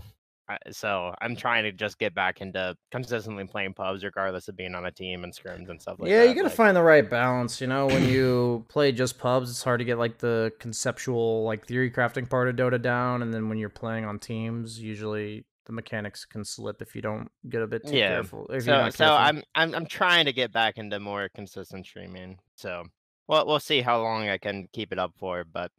[0.71, 4.85] So I'm trying to just get back into consistently playing pubs, regardless of being on
[4.85, 6.23] a team and scrims and stuff like yeah, that.
[6.23, 7.61] Yeah, you gotta like- find the right balance.
[7.61, 11.65] You know, when you play just pubs, it's hard to get like the conceptual, like
[11.65, 15.71] theory crafting part of Dota down, and then when you're playing on teams, usually the
[15.71, 18.47] mechanics can slip if you don't get a bit too Yeah, careful.
[18.49, 19.05] If So, not so.
[19.13, 22.39] I'm I'm I'm trying to get back into more consistent streaming.
[22.55, 22.83] So,
[23.27, 25.43] well, we'll see how long I can keep it up for.
[25.45, 25.71] But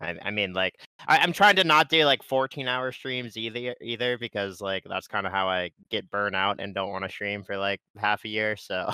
[0.00, 0.74] I, I mean, like,
[1.06, 5.06] I, I'm trying to not do like 14 hour streams either, either because like that's
[5.06, 8.24] kind of how I get burnt out and don't want to stream for like half
[8.24, 8.56] a year.
[8.56, 8.92] So,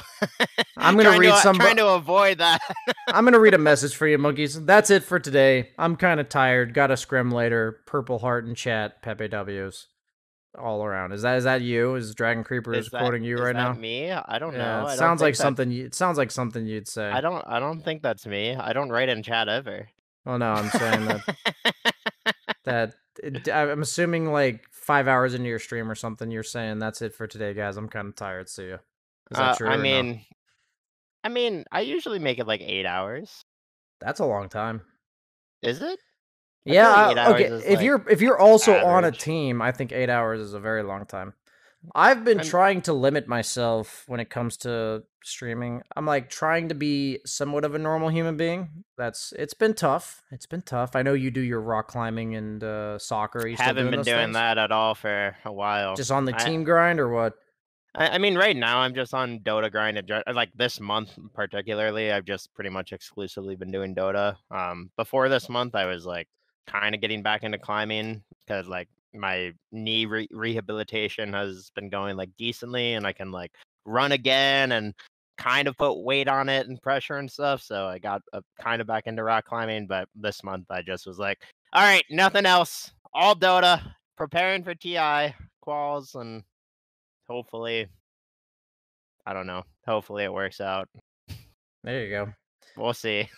[0.76, 2.60] I'm gonna read to, some- trying to avoid that.
[3.08, 4.62] I'm gonna read a message for you, monkeys.
[4.64, 5.70] That's it for today.
[5.78, 6.74] I'm kind of tired.
[6.74, 7.80] Got a scrim later.
[7.86, 9.02] Purple heart and chat.
[9.02, 9.86] Pepe W's.
[10.58, 11.12] all around.
[11.12, 11.94] Is that is that you?
[11.94, 13.80] Is Dragon Creeper is, Is that- quoting you is right that now?
[13.80, 14.12] Me?
[14.12, 14.80] I don't Yeah, know.
[14.80, 15.70] it I don't sounds like that- something.
[15.70, 17.08] You, it sounds like something you'd say.
[17.10, 17.42] I don't.
[17.48, 18.54] I don't think that's me.
[18.54, 19.88] I don't write in chat ever.
[20.24, 21.36] Well, no, I'm saying that
[22.64, 26.30] that it, I'm assuming like five hours into your stream or something.
[26.30, 27.76] You're saying that's it for today, guys.
[27.76, 28.48] I'm kind of tired.
[28.48, 28.78] See ya.
[29.30, 29.68] Is that Uh, true?
[29.68, 29.82] I or no?
[29.82, 30.24] mean,
[31.24, 33.44] I mean, I usually make it like eight hours.
[34.00, 34.82] that's a long time.
[35.62, 35.98] Is it?
[36.68, 37.06] I Yeah.
[37.08, 37.44] like okay.
[37.44, 40.60] If like, you're if you're also on a team, I think eight hours is a
[40.60, 41.34] very long time.
[41.94, 45.82] I've been I'm- trying to limit myself when it comes to streaming.
[45.96, 48.84] I'm like trying to be somewhat of a normal human being.
[48.98, 50.22] That's it's been tough.
[50.30, 50.94] It's been tough.
[50.96, 53.46] I know you do your rock climbing and uh, soccer.
[53.46, 54.34] You Haven't doing been doing things?
[54.34, 55.94] that at all for a while.
[55.96, 57.34] Just on the I- team grind or what?
[57.94, 60.00] I, I mean, right now I'm just on Dota grind.
[60.32, 64.36] Like this month particularly, I've just pretty much exclusively been doing Dota.
[64.50, 66.28] Um, before this month, I was like
[66.66, 72.16] kind of getting back into climbing because like my knee re- rehabilitation has been going
[72.16, 73.52] like decently, and I can like
[73.84, 74.94] run again and
[75.38, 77.62] kind of put weight on it and pressure and stuff.
[77.62, 79.86] So I got uh, kind of back into rock climbing.
[79.86, 81.38] But this month, I just was like,
[81.72, 83.80] all right, nothing else, all Dota,
[84.16, 85.34] preparing for TI
[85.66, 86.42] quals and
[87.28, 87.86] hopefully
[89.26, 89.62] I don't know.
[89.86, 90.88] Hopefully it works out.
[91.84, 92.28] There you go.
[92.76, 93.28] We'll see.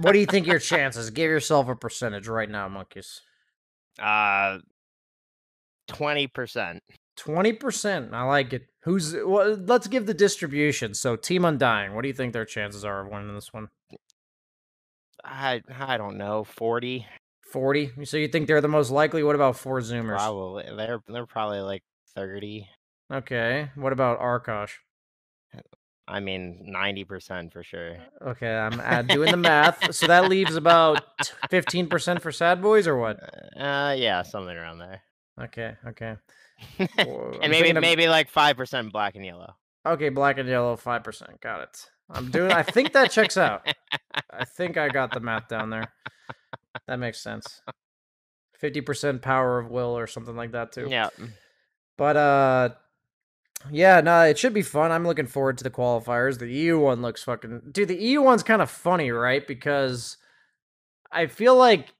[0.00, 1.10] What do you think your chances?
[1.10, 3.20] Give yourself a percentage right now, monkeys.
[3.98, 4.58] Uh
[5.88, 6.80] 20%.
[7.16, 8.12] Twenty percent.
[8.12, 8.66] I like it.
[8.82, 9.14] Who's?
[9.14, 10.94] Well, let's give the distribution.
[10.94, 11.94] So, Team Undying.
[11.94, 13.68] What do you think their chances are of winning this one?
[15.24, 16.44] I I don't know.
[16.44, 17.06] 40
[17.52, 17.92] Forty.
[18.02, 19.22] So you think they're the most likely?
[19.22, 20.16] What about four Zoomers?
[20.16, 20.64] probably.
[20.76, 21.84] They're they're probably like
[22.16, 22.68] 30.
[23.12, 23.70] Okay.
[23.76, 24.72] What about Arkosh?
[26.06, 27.96] I mean 90% for sure.
[28.26, 29.94] Okay, I'm add, doing the math.
[29.94, 31.02] So that leaves about
[31.48, 33.18] fifteen percent for Sad Boys, or what?
[33.56, 35.02] Uh yeah, something around there.
[35.40, 35.74] Okay.
[35.88, 36.16] Okay.
[36.78, 36.88] and
[37.42, 39.54] I'm maybe of- maybe like 5% black and yellow.
[39.86, 41.40] Okay, black and yellow, five percent.
[41.42, 41.86] Got it.
[42.08, 42.52] I'm doing.
[42.52, 43.66] I think that checks out.
[44.30, 45.92] I think I got the math down there.
[46.86, 47.60] That makes sense.
[48.58, 50.86] Fifty percent power of will, or something like that too.
[50.88, 51.10] Yeah.
[51.98, 52.68] But uh,
[53.70, 54.90] yeah, no, it should be fun.
[54.90, 56.38] I'm looking forward to the qualifiers.
[56.38, 57.62] The EU one looks fucking.
[57.70, 59.46] Dude, the EU one's kind of funny, right?
[59.46, 60.16] Because
[61.12, 61.92] I feel like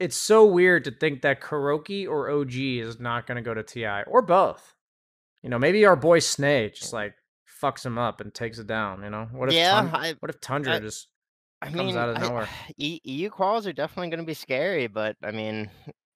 [0.00, 3.62] it's so weird to think that Kuroky or OG is not going to go to
[3.62, 4.74] TI or both.
[5.42, 7.14] You know, maybe our boy Snake just like
[7.62, 9.02] fucks him up and takes it down.
[9.04, 11.06] You know, what if Yeah, Tun- I- what if Tundra I- just
[11.62, 12.48] I comes mean, out of nowhere.
[12.78, 15.70] E- EU quals are definitely going to be scary, but I mean,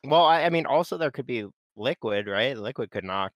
[0.04, 2.56] well, I, I mean, also there could be Liquid, right?
[2.56, 3.32] Liquid could knock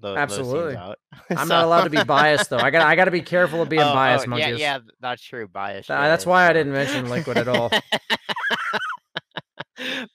[0.00, 0.74] tho- Absolutely.
[0.74, 0.98] those teams out.
[1.38, 2.56] I'm not allowed to be biased though.
[2.58, 4.58] I got I got to be careful of being Oh, oh biased, oh, monkeys.
[4.58, 5.46] Yeah, yeah, that's true.
[5.48, 5.86] Bias.
[5.88, 7.70] Th- that's why I didn't mention Liquid at all.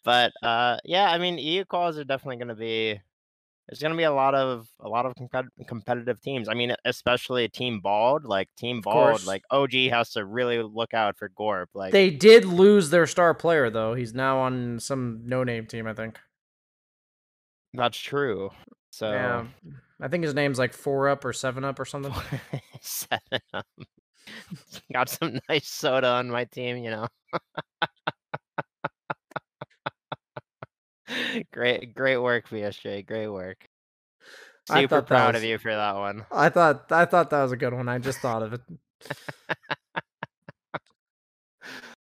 [0.03, 2.99] but uh, yeah, I mean, EU quals are definitely going to be.
[3.69, 6.49] There's going to be a lot of a lot of compet- competitive teams.
[6.49, 11.17] I mean, especially Team Bald, like Team Bald, like OG has to really look out
[11.17, 11.69] for Gorp.
[11.73, 13.93] Like, They did lose their star player though.
[13.93, 16.19] He's now on some no-name team, I think.
[17.73, 18.51] that's true.
[18.91, 19.45] So Yeah.
[20.01, 22.13] I think his name's like 4 up or 7 up or something.
[22.81, 23.65] Seven up.
[24.93, 27.07] Got some nice soda on my team, you know.
[31.51, 33.05] great, great work, BSJ.
[33.05, 33.67] Great work.
[34.69, 36.25] Super proud was- of you for that one.
[36.31, 37.89] I thought I thought that was a good one.
[37.89, 38.61] I just thought of it.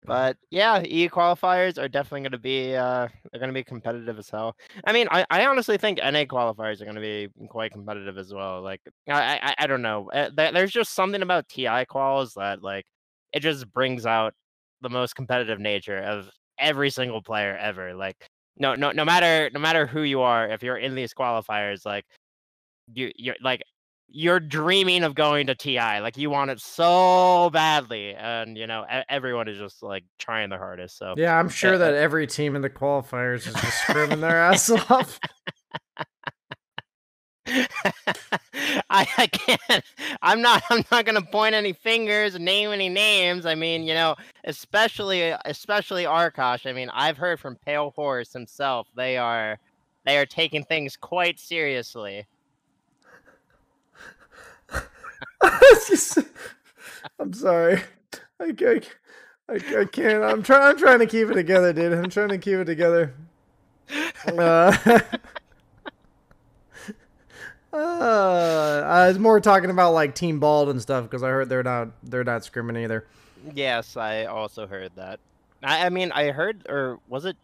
[0.07, 4.17] But yeah, E qualifiers are definitely going to be uh they're going to be competitive
[4.17, 4.55] as hell.
[4.85, 8.33] I mean, I, I honestly think NA qualifiers are going to be quite competitive as
[8.33, 8.61] well.
[8.61, 10.09] Like I I, I don't know.
[10.11, 12.85] Uh, There's just something about TI quals that like
[13.33, 14.33] it just brings out
[14.79, 17.93] the most competitive nature of every single player ever.
[17.93, 21.85] Like no no no matter no matter who you are, if you're in these qualifiers,
[21.85, 22.05] like
[22.93, 23.61] you you're like
[24.09, 25.99] you're dreaming of going to TI.
[25.99, 30.59] Like you want it so badly, and you know everyone is just like trying their
[30.59, 30.97] hardest.
[30.97, 34.37] So Yeah, I'm sure uh, that every team in the qualifiers is just screaming their
[34.41, 35.19] ass off.
[38.89, 39.83] I, I can't.
[40.21, 40.63] I'm not.
[40.69, 43.45] I'm not gonna point any fingers, and name any names.
[43.45, 46.69] I mean, you know, especially especially Arkosh.
[46.69, 48.87] I mean, I've heard from Pale Horse himself.
[48.95, 49.59] They are
[50.05, 52.25] they are taking things quite seriously.
[55.87, 56.19] Just-
[57.19, 57.81] I'm sorry.
[58.39, 58.81] I, I,
[59.49, 60.23] I, I can't.
[60.23, 60.63] I'm trying.
[60.63, 61.93] I'm trying to keep it together, dude.
[61.93, 63.13] I'm trying to keep it together.
[64.27, 64.99] Uh,
[67.77, 71.63] uh, I was more talking about like Team Bald and stuff because I heard they're
[71.63, 73.05] not they're not screaming either.
[73.53, 75.19] Yes, I also heard that.
[75.63, 77.37] I, I mean, I heard, or was it?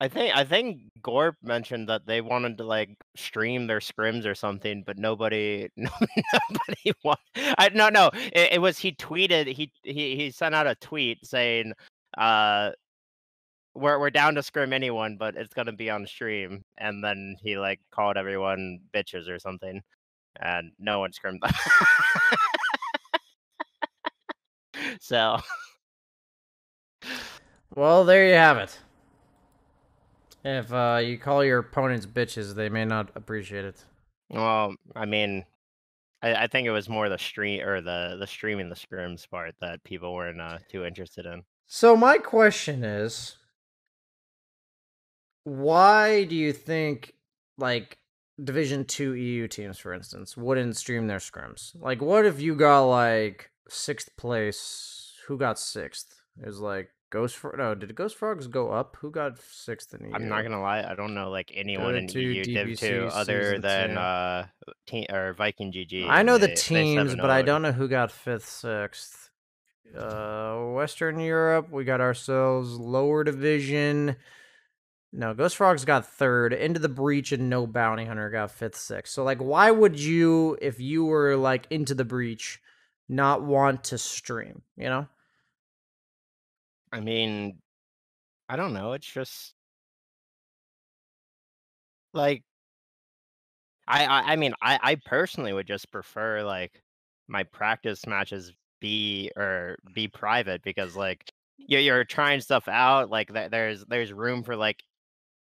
[0.00, 4.34] I think I think Gorp mentioned that they wanted to like stream their scrims or
[4.34, 5.90] something, but nobody no,
[6.34, 7.18] nobody.
[7.36, 8.10] I no no.
[8.14, 11.72] It, it was he tweeted he he he sent out a tweet saying,
[12.18, 12.72] uh,
[13.74, 16.64] we're we're down to scrim anyone, but it's gonna be on stream.
[16.78, 19.82] And then he like called everyone bitches or something,
[20.40, 21.52] and no one scrimmed them.
[25.00, 25.38] so,
[27.74, 28.78] Well, there you have it.
[30.44, 33.84] If uh, you call your opponents bitches, they may not appreciate it.
[34.28, 35.44] well, I mean,
[36.20, 39.54] I, I think it was more the stream or the the streaming the scrims part
[39.60, 41.42] that people weren't uh, too interested in.
[41.66, 43.36] So my question is,
[45.44, 47.14] why do you think
[47.58, 47.98] like
[48.42, 51.74] Division Two EU teams, for instance, wouldn't stream their scrims?
[51.80, 55.12] Like, what if you got like sixth place?
[55.28, 56.18] Who got sixth?
[56.42, 57.58] is like Ghost Frog.
[57.58, 58.96] No, did Ghost Frogs go up?
[59.00, 60.14] Who got sixth in EU?
[60.14, 63.90] I'm not gonna lie, I don't know like anyone in EU Div 2 other than
[63.90, 63.96] two.
[64.00, 64.46] uh
[64.86, 66.06] team or Viking GG.
[66.08, 69.28] I know the they- they teams, but I don't know who got fifth, sixth.
[69.96, 74.16] Uh, Western Europe, we got ourselves lower division.
[75.12, 76.52] No, Ghost Frogs got third.
[76.54, 79.12] Into the Breach and No Bounty Hunter got fifth, sixth.
[79.12, 82.60] So, like, why would you, if you were like into the Breach,
[83.08, 84.62] not want to stream?
[84.76, 85.08] You know?
[86.92, 87.58] I mean,
[88.48, 88.92] I don't know.
[88.94, 89.54] It's just
[92.14, 92.42] like
[93.86, 96.82] I I, I mean I I personally would just prefer like
[97.28, 103.32] my practice matches be or be private because like you're you're trying stuff out like
[103.32, 104.82] th- there's there's room for like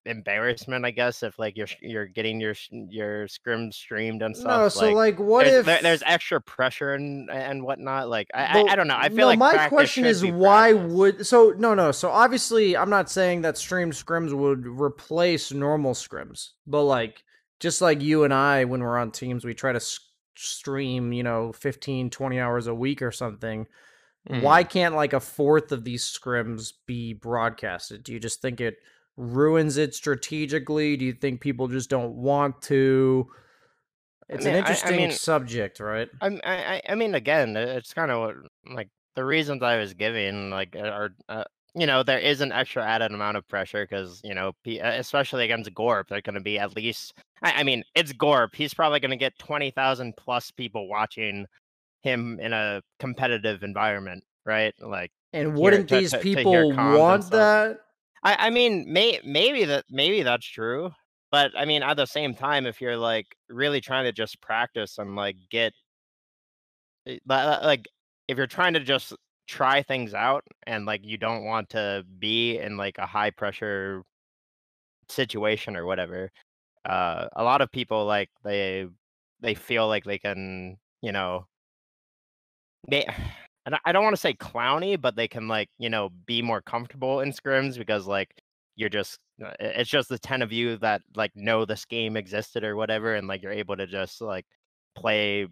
[0.08, 4.46] embarrassment I guess if like you're you're getting your your scrim streamed and stuff.
[4.62, 8.08] no, so like, what there's, if there- there's extra pressure and and whatnot.
[8.08, 8.96] Like I, Well, I I don't know.
[8.98, 10.92] I feel no, like my question is why practice.
[10.92, 15.94] would so no no so obviously I'm not saying that streamed scrims would replace normal
[15.94, 17.22] scrims, but like
[17.60, 19.80] just like you and I when we're on teams we try to
[20.36, 23.66] stream you know 15 20 hours a week or something.
[24.26, 24.68] Why Mm-hmm.
[24.70, 28.02] can't like a fourth of these scrims be broadcasted?
[28.02, 28.76] Do you just think it
[29.18, 30.96] ruins it strategically?
[30.96, 33.26] Do you think people just don't want to?
[34.30, 36.08] It's mean, an I- I interesting mean- subject, right?
[36.20, 38.34] I, I, I mean, again, it's kind of
[38.72, 42.84] like the reasons I was giving, like, are, uh, you know, there is an extra
[42.84, 46.58] added amount of pressure because, you know, uh, especially against Gorp, they're going to be
[46.58, 48.54] at least, I, I mean, it's Gorp.
[48.54, 51.46] He's probably going to get 20,000 plus people watching
[52.02, 54.74] him in a competitive environment, right?
[54.78, 57.78] Like, And wouldn't to- these to- to people and want that?
[58.22, 60.90] I, I mean, may, maybe that, maybe that's true.
[61.30, 64.98] But I mean, at the same time, if you're like really trying to just practice
[64.98, 65.72] and like get
[67.06, 67.86] eh, li- li- like
[68.28, 69.14] if you're trying to just
[69.46, 74.02] try things out and like you don't want to be in like a high pressure
[75.08, 76.30] situation or whatever
[76.84, 78.86] uh a lot of people like they
[79.40, 81.46] they feel like they can you know
[82.90, 83.06] they
[83.66, 86.62] Don't, I don't want to say clowny but they can like you know be more
[86.62, 88.30] comfortable in scrims because like
[88.76, 92.64] you're just uh, it's just the 10 of you that like know this game existed
[92.64, 94.46] or whatever and like you're able to just like
[94.94, 95.46] play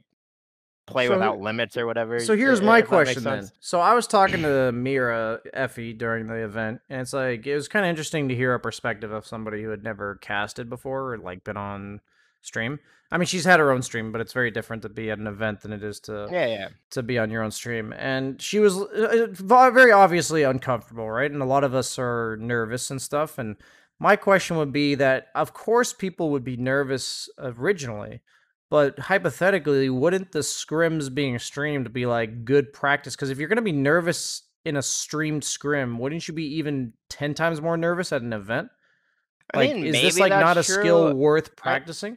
[0.87, 3.49] play So- without limits or whatever So here's my question then.
[3.61, 7.66] So I was talking to Mira Effie during the event, and it's like it was
[7.66, 11.19] kind of interesting to hear a perspective of somebody who had never casted before or
[11.19, 12.01] like been on
[12.47, 12.79] stream.
[13.11, 15.27] I mean, she's had her own stream, but it's very different to be at an
[15.29, 17.93] event than it is to yeah yeah to be on your own stream.
[17.97, 21.31] And she was uh, uh, very obviously uncomfortable, right?
[21.31, 23.39] And a lot of us are nervous and stuff.
[23.39, 23.57] And
[23.99, 28.21] my question would be that, of course, people would be nervous originally,
[28.71, 33.15] but hypothetically, wouldn't the scrims being streamed be like good practice?
[33.15, 36.93] Because if you're going to be nervous in a streamed scrim, wouldn't you be even
[37.11, 38.69] 10 times more nervous at an event?
[39.55, 42.15] I Like, mean, is this like not a that's skill worth practicing?
[42.15, 42.17] I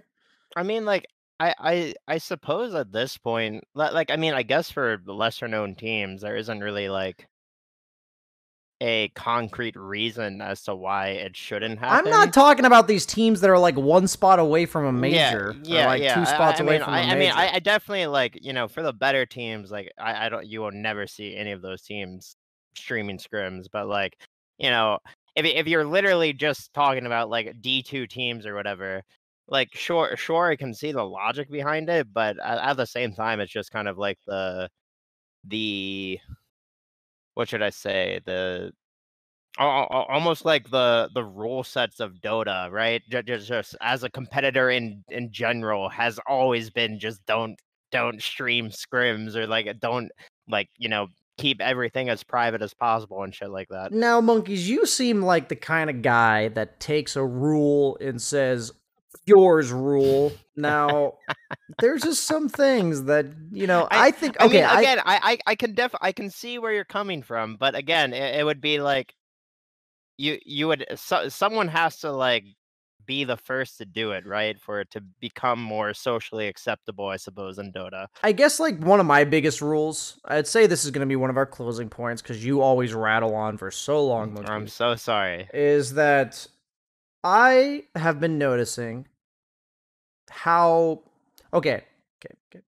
[0.64, 1.06] mean, like,
[1.40, 5.48] I, I, I suppose at this point, like, I mean, I guess for the lesser
[5.48, 7.26] known teams, there isn't really like
[8.82, 12.08] a concrete reason as to why it shouldn't happen.
[12.08, 15.56] I'm not talking about these teams that are like one spot away from a major,
[15.64, 16.16] yeah, or like yeah.
[16.16, 17.16] two I- spots I, away mean, from I, a I major.
[17.16, 20.30] I mean, I, I definitely like, you know, for the better teams, like, I, I
[20.30, 22.36] don't, you will never see any of those teams
[22.76, 24.18] streaming scrims, but like,
[24.58, 25.00] you know,
[25.36, 29.04] if if you're literally just talking about like D two teams or whatever,
[29.50, 33.14] like, sure, sure, I can see the logic behind it, but at, at the same
[33.14, 34.70] time, it's just kind of like the,
[35.45, 36.20] the,
[37.34, 38.72] what should I say, the
[39.58, 43.02] al- al- almost like the the rule sets of Dota, right?
[43.10, 47.60] Ju- Just, just as a competitor in in general has always been just don't
[47.91, 50.12] don't stream scrims or like don't
[50.47, 53.93] like you know keep everything as private as possible and shit like that.
[53.93, 58.74] Now, monkeys, you seem like the kind of guy that takes a rule and says,
[59.30, 61.13] "Yours rule." Now,
[61.80, 63.88] there's just some things that you know.
[63.91, 64.36] I, think.
[64.41, 67.21] I Okay, mean, again, I, I, I can def, I can see where you're coming
[67.23, 69.13] from, but again, it, it would be like,
[70.17, 72.43] you, you would, uh, so, someone has to like
[73.05, 77.17] be the first to do it, right, for it to become more socially acceptable, I
[77.17, 78.05] suppose, in Dota.
[78.21, 80.19] I guess like one of my biggest rules.
[80.25, 82.93] I'd say this is going to be one of our closing points because you always
[82.93, 84.36] rattle on for so long.
[84.36, 85.49] Mm, I'm so sorry.
[85.53, 86.45] is that
[87.23, 89.07] I have been noticing
[90.30, 91.01] how
[91.53, 91.84] okay,
[92.23, 92.63] okay, okay.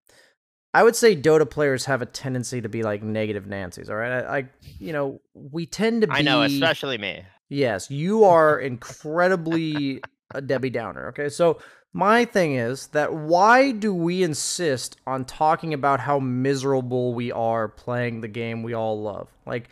[0.73, 4.23] I would say Dota players have a tendency to be like negative Nancy's, all right?
[4.23, 4.49] I, I
[4.79, 7.23] you know, we tend to be I know, especially me.
[7.49, 10.01] Yes, you are incredibly
[10.33, 11.27] a Debbie Downer, okay?
[11.27, 11.59] So
[11.93, 17.67] my thing is that why do we insist on talking about how miserable we are
[17.67, 19.27] playing the game we all love?
[19.45, 19.69] Like,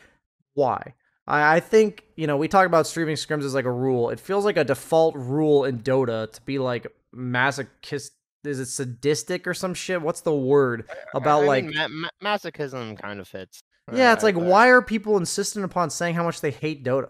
[0.53, 0.95] why?
[1.25, 4.09] I, I think, you know, we talk about streaming scrims as like a rule.
[4.09, 8.11] It feels like a default rule in Dota to be like masochist.
[8.45, 10.01] Is it sadistic or some shit?
[10.01, 11.65] What's the word about I like.
[11.65, 13.61] mean, ma- ma- masochism kind of fits.
[13.93, 16.85] yeah, it's uh, like, but- why are people insistent upon saying how much they hate
[16.85, 17.09] Dota?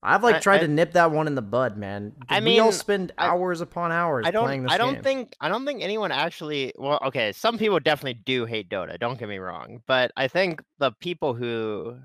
[0.00, 2.12] I've like tried I- to nip that one in the bud, man.
[2.28, 4.44] I we all mean, spend I- hours upon hours I don't.
[4.44, 5.02] playing this I don't game.
[5.02, 5.36] think.
[5.40, 6.72] I don't think anyone actually.
[6.78, 7.32] Well, okay.
[7.32, 8.96] Some people definitely do hate Dota.
[9.00, 11.96] Don't get me wrong, but I think the people who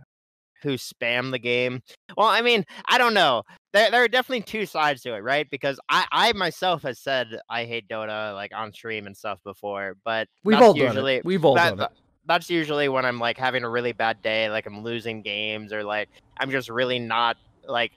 [0.63, 1.81] who spam the game.
[2.17, 3.43] Well, I mean, I don't know.
[3.73, 5.47] There, there are definitely two sides to it, right?
[5.49, 9.97] Because I, I myself has said I hate Dota like on stream and stuff before,
[10.03, 11.25] but We've all done usually it.
[11.25, 11.97] We've all that- done it.
[12.25, 15.83] that's usually when I'm like having a really bad day, like I'm losing games or
[15.83, 17.37] like I'm just really not
[17.67, 17.91] like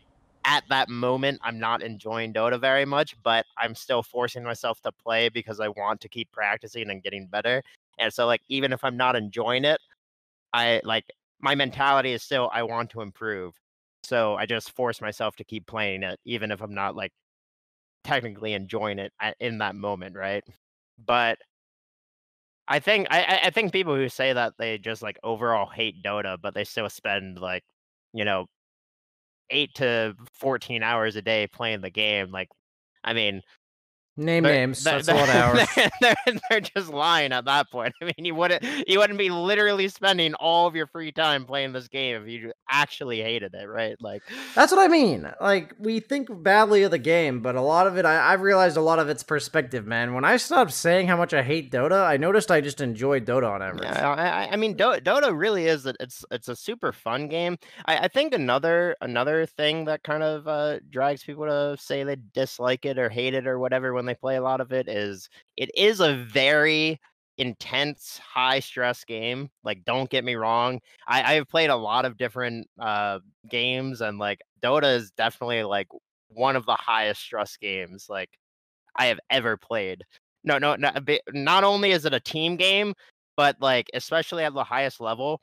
[0.44, 4.92] at that moment I'm not enjoying Dota very much, but I'm still forcing myself to
[4.92, 7.62] play because I want to keep practicing and getting better.
[7.98, 9.80] And so like even if I'm not enjoying it,
[10.52, 11.04] I like
[11.40, 13.54] my mentality is still I want to improve.
[14.04, 17.12] So I just force myself to keep playing it even if I'm not like
[18.04, 20.44] technically enjoying it in that moment, right?
[21.04, 21.38] But
[22.68, 26.36] I think I, I- think people who say that they just like overall hate Dota,
[26.40, 27.64] but they still spend like
[28.12, 28.46] you know
[29.50, 32.30] eight to fourteen hours a day playing the game.
[32.30, 32.48] Like,
[33.04, 33.42] I mean,
[34.16, 34.82] Name they're- names.
[34.82, 35.68] they're- That's a lot of hours.
[36.00, 36.14] They're,
[36.50, 37.94] they're, just lying at that point.
[38.02, 41.72] I mean, you wouldn't you wouldn't be literally spending all of your free time playing
[41.72, 43.96] this game if you actually hated it, right?
[44.00, 44.22] Like,
[44.54, 45.30] That's what I mean.
[45.40, 48.76] Like we think badly of the game, but a lot of it, I, I've realized
[48.76, 50.14] a lot of it's perspective, man.
[50.14, 53.50] When I stopped saying how much I hate Dota, I noticed I just enjoyed Dota
[53.50, 53.82] on average.
[53.84, 55.84] Yeah, I, I- I mean, Dota, Dota really is.
[55.86, 57.58] a- It's it's a super fun game.
[57.84, 62.16] I, I think another another thing that kind of uh, drags people to say they
[62.32, 65.28] dislike it or hate it or whatever when they play a lot of it is
[65.56, 67.00] it is a very
[67.38, 69.50] intense, high stress game.
[69.64, 70.80] Like, don't get me wrong.
[71.06, 75.62] I, I have played a lot of different uh, games, and like Dota is definitely
[75.64, 75.88] like
[76.28, 78.30] one of the highest stress games like
[78.96, 80.04] I have ever played.
[80.44, 80.90] No, no, no.
[80.94, 82.94] a bit- Not only is it a team game,
[83.36, 85.40] but like especially at the highest level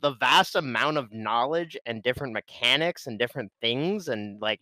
[0.00, 4.60] the vast amount of knowledge and different mechanics and different things and like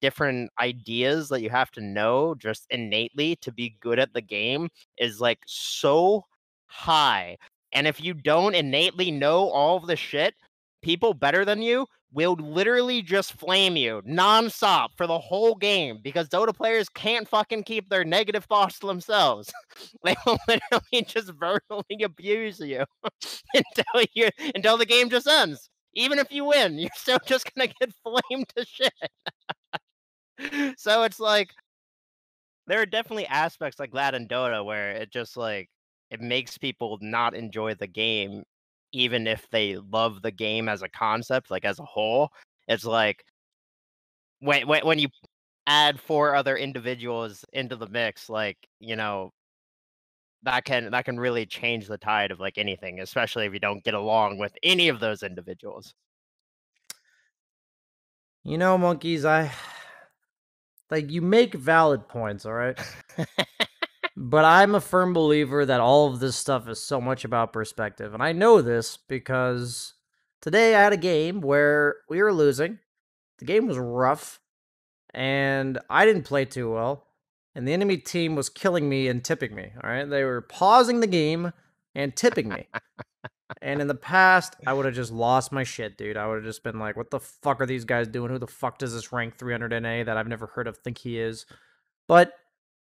[0.00, 4.68] different ideas that you have to know just innately to be good at the game
[4.98, 6.24] is like so
[6.66, 7.36] high
[7.72, 10.34] and if you don't innately know all of the shit
[10.82, 16.28] people better than you will literally just flame you nonstop for the whole game because
[16.28, 19.52] Dota players can't fucking keep their negative thoughts to themselves.
[20.04, 22.84] they will literally just verbally abuse you
[23.54, 25.68] until you until the game just ends.
[25.94, 28.92] Even if you win, you're still just gonna get flamed to shit.
[30.76, 31.50] so it's like
[32.66, 35.68] there are definitely aspects like that in Dota where it just like
[36.10, 38.42] it makes people not enjoy the game
[38.92, 42.30] even if they love the game as a concept, like as a whole.
[42.68, 43.24] It's like
[44.40, 45.08] when when, when you
[45.66, 49.32] add four other individuals into the mix, like, you know,
[50.44, 53.84] that can that can really change the tide of like anything, especially if you don't
[53.84, 55.94] get along with any of those individuals.
[58.44, 59.52] You know, monkeys, I
[60.90, 62.78] like you make valid points, all right?
[64.16, 68.14] but I'm a firm believer that all of this stuff is so much about perspective.
[68.14, 69.94] And I know this because
[70.40, 72.78] today I had a game where we were losing.
[73.38, 74.40] The game was rough
[75.12, 77.06] and I didn't play too well.
[77.54, 80.08] And the enemy team was killing me and tipping me, all right?
[80.08, 81.52] They were pausing the game
[81.94, 82.68] and tipping me.
[83.62, 86.16] And in the past, I would have just lost my shit, dude.
[86.16, 88.30] I would have just been like, what the fuck are these guys doing?
[88.30, 91.18] Who the fuck does this rank 300 NA that I've never heard of think he
[91.18, 91.46] is?
[92.08, 92.32] But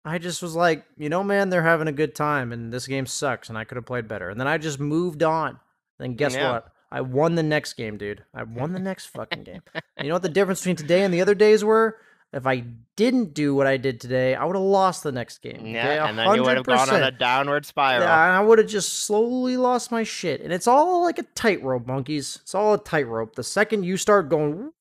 [0.04, 3.06] I just was like, you know, man, they're having a good time and this game
[3.06, 4.30] sucks and I could have played better.
[4.30, 5.58] And then I just moved on.
[5.98, 6.52] Then guess Yeah.
[6.52, 6.68] what?
[6.90, 8.22] I won the next game, dude.
[8.34, 9.62] I won the next fucking game.
[9.96, 11.96] And you know what the difference between today and the other days were?
[12.32, 12.64] If I
[12.96, 15.66] didn't do what I did today, I would have lost the next game.
[15.66, 15.98] Yeah, okay?
[16.08, 18.04] and then you would have gone on a downward spiral.
[18.04, 20.40] Yeah, I would have just slowly lost my shit.
[20.40, 22.38] And it's all like a tightrope, monkeys.
[22.40, 23.34] It's all a tightrope.
[23.34, 24.72] The second you start going,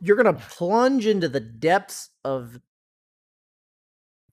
[0.00, 2.60] you're gonna plunge into the depths of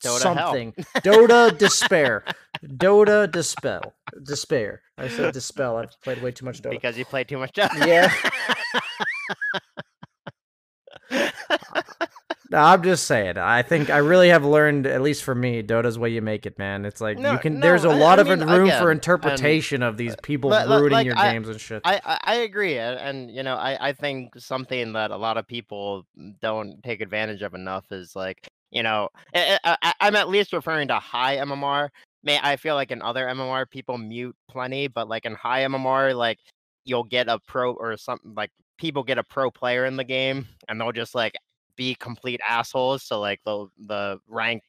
[0.03, 0.73] Dota something.
[0.97, 2.25] Dota despair.
[2.63, 3.93] Dota dispel.
[4.23, 4.81] Despair.
[4.97, 5.77] I said dispel.
[5.77, 6.71] I've played way too much Dota.
[6.71, 7.85] because you played too much Dota.
[7.85, 8.11] Yeah.
[12.55, 13.37] I'm just saying.
[13.37, 16.57] I think I really have learned, at least for me, Dota's way you make it,
[16.57, 16.85] man.
[16.85, 17.55] It's like No, you can.
[17.55, 20.15] no, there's a I- lot I of mean, room again, for and- interpretation of these
[20.23, 21.81] people But, ruining like, your I- games and shit.
[21.85, 25.47] I, I, agree, and, and you know, I, I think something that a lot of
[25.47, 26.05] people
[26.41, 30.95] don't take advantage of enough is like, you know, I- I'm at least referring to
[30.99, 31.89] high MMR.
[32.23, 36.15] May I feel like in other MMR people mute plenty, but like in high MMR,
[36.15, 36.39] like
[36.83, 40.47] you'll get a pro or something like people get a pro player in the game,
[40.67, 41.33] and they'll just like
[41.75, 43.03] be complete assholes.
[43.03, 44.63] So like the the rank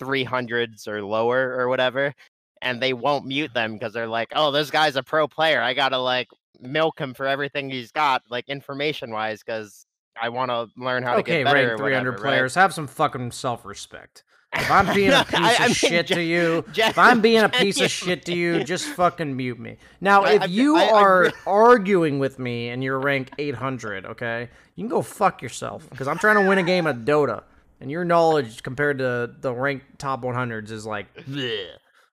[0.00, 2.14] 300s or lower or whatever
[2.62, 5.60] and they won't mute them because they're like, "Oh, this guy's a pro player.
[5.62, 6.28] I gotta like
[6.60, 9.86] milk him for everything he's got, like information wise, because
[10.20, 12.54] I want to learn how to okay, get better." rank or 300 whatever, right?" players,
[12.54, 14.24] have some fucking self respect.
[14.52, 16.98] If I'm being No, a piece I- of I mean, shit to you, gen- if
[16.98, 19.76] I'm being a piece of shit to you, just fucking mute me.
[20.00, 24.88] Now, I- if you are arguing with me and you're rank 800, okay, you can
[24.90, 27.42] go fuck yourself because I'm trying to win a game of Dota,
[27.80, 31.66] and your knowledge compared to the rank top 100s is like, bleh,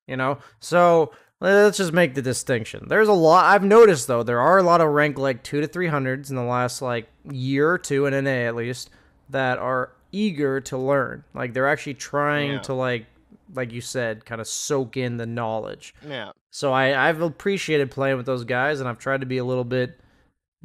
[0.07, 0.37] you know.
[0.59, 2.85] So let's just make the distinction.
[2.87, 4.23] There's a lot I've noticed though.
[4.23, 7.69] There are a lot of rank like two to 300s in the last like year
[7.71, 8.89] or two in NA at least
[9.29, 11.23] that are eager to learn.
[11.33, 12.59] Like they're actually trying Yeah.
[12.61, 13.05] to like
[13.53, 15.93] like you said, kind of soak in the knowledge.
[16.05, 19.45] Yeah, So I I've appreciated playing with those guys, and I've tried to be a
[19.45, 19.97] little bit,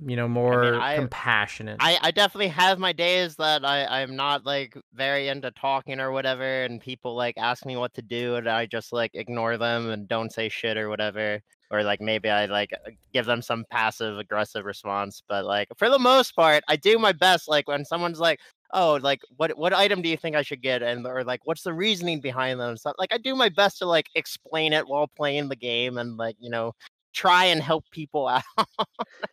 [0.05, 1.77] you know, more I- compassionate.
[1.79, 6.11] I, I definitely have my days that I I'm not like very into talking or
[6.11, 9.91] whatever, and people like ask me what to do, and I just like ignore them
[9.91, 11.41] and don't say shit or whatever.
[11.71, 12.71] Or like maybe I like
[13.15, 17.13] give them some passive aggressive response, but like for the most part, I do my
[17.13, 17.49] best.
[17.49, 18.41] Like when someone's like,
[18.73, 21.63] "Oh, like what what item do you think I should get?" and or like what's
[21.63, 22.77] the reasoning behind them?
[22.77, 26.17] So like I do my best to like explain it while playing the game and
[26.17, 26.73] like you know
[27.13, 28.67] try and help people out.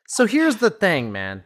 [0.07, 1.43] So here's the thing, man.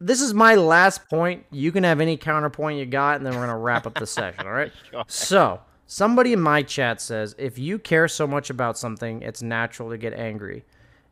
[0.00, 1.44] This is my last point.
[1.52, 4.46] You can have any counterpoint you got, and then we're gonna wrap up the session.
[4.46, 4.72] All right.
[4.90, 5.04] Sure.
[5.06, 9.90] So somebody in my chat says, if you care so much about something, it's natural
[9.90, 10.64] to get angry.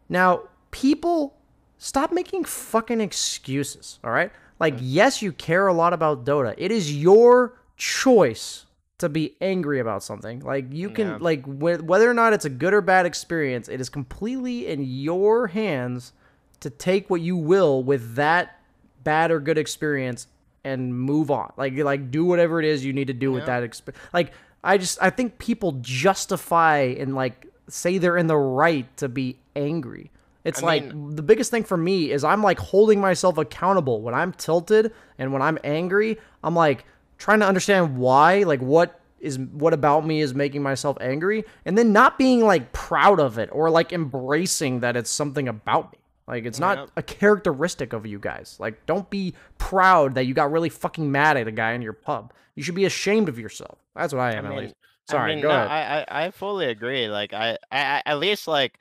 [0.09, 1.37] Now, people,
[1.79, 3.99] stop making fucking excuses.
[4.03, 4.33] All right.
[4.61, 6.55] Like, yes, you care a lot about Dota.
[6.59, 8.67] It is your choice
[8.99, 10.41] to be angry about something.
[10.41, 11.19] Like, you can, Yeah.
[11.21, 14.83] like, wh- whether or not it's a good or bad experience, it is completely in
[14.85, 16.13] your hands
[16.61, 18.61] to take what you will with that
[19.03, 20.27] bad or good experience
[20.63, 21.51] and move on.
[21.57, 24.05] Like like do whatever it is you need to do with that experience.
[24.13, 24.33] Like
[24.63, 29.39] I just I think people justify and like say they're in the right to be
[29.57, 30.11] angry.
[30.45, 34.14] It's I like the biggest thing for me is I'm like holding myself accountable when
[34.14, 36.18] I'm tilted and when I'm angry.
[36.43, 36.84] I'm like
[37.18, 41.76] trying to understand why, like what is what about me is making myself angry, and
[41.76, 45.99] then not being like proud of it or like embracing that it's something about me.
[46.26, 46.91] Like it's not Yep.
[46.97, 48.57] a characteristic of you guys.
[48.59, 51.93] Like don't be proud that you got really fucking mad at a guy in your
[51.93, 52.32] pub.
[52.55, 53.78] You should be ashamed of yourself.
[53.95, 54.74] That's what I am at mean- least.
[55.09, 56.07] Sorry, I mean, go no, ahead.
[56.09, 57.09] I, I I fully agree.
[57.09, 58.78] Like I, I I- at least like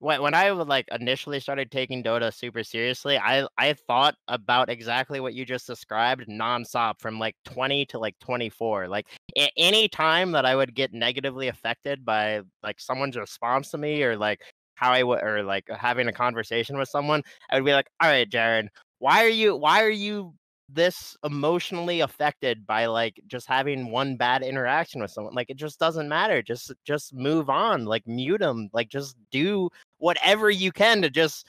[0.00, 5.20] when when I like initially started taking Dota super seriously, I I thought about exactly
[5.20, 8.88] what you just described nonstop from like 20 to like 24.
[8.88, 9.06] Like
[9.38, 14.02] a- any time that I would get negatively affected by like someone's response to me
[14.02, 14.40] or like
[14.74, 18.08] how I would or like having a conversation with someone, I would be like, all
[18.10, 20.34] right, Jared, why are you why are you
[20.72, 25.78] this emotionally affected by like just having one bad interaction with someone like it just
[25.78, 29.68] doesn't matter just just move on like mute them like just do
[29.98, 31.46] whatever you can to just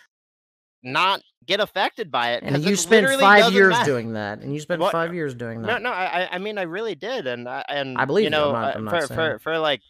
[0.83, 3.85] not get affected by it And you spent five years matter.
[3.91, 4.91] doing that, and you spent What?
[4.91, 5.67] five years doing that.
[5.81, 8.35] no no, I- I mean I really did and I and I believe you you,
[8.35, 9.81] I'm know not- uh, I'm not for for for like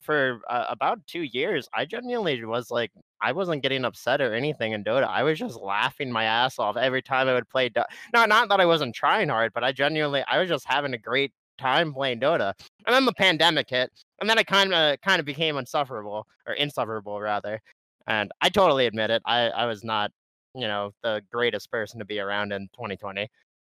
[0.00, 4.72] for uh, about two years I genuinely was like I wasn't getting upset or anything
[4.72, 5.06] in Dota.
[5.08, 7.86] I was just laughing my ass off every time I would play Dota.
[8.12, 10.98] Not not that I wasn't trying hard, but I genuinely I was just having a
[10.98, 12.52] great time playing Dota.
[12.86, 13.90] And then the pandemic hit,
[14.20, 17.60] and then it kind of kind of became insufferable or insufferable rather.
[18.06, 19.22] And I totally admit it.
[19.26, 20.12] I I was not
[20.54, 23.28] you know the greatest person to be around in 2020.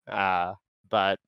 [0.08, 0.54] Uh,
[0.90, 1.18] but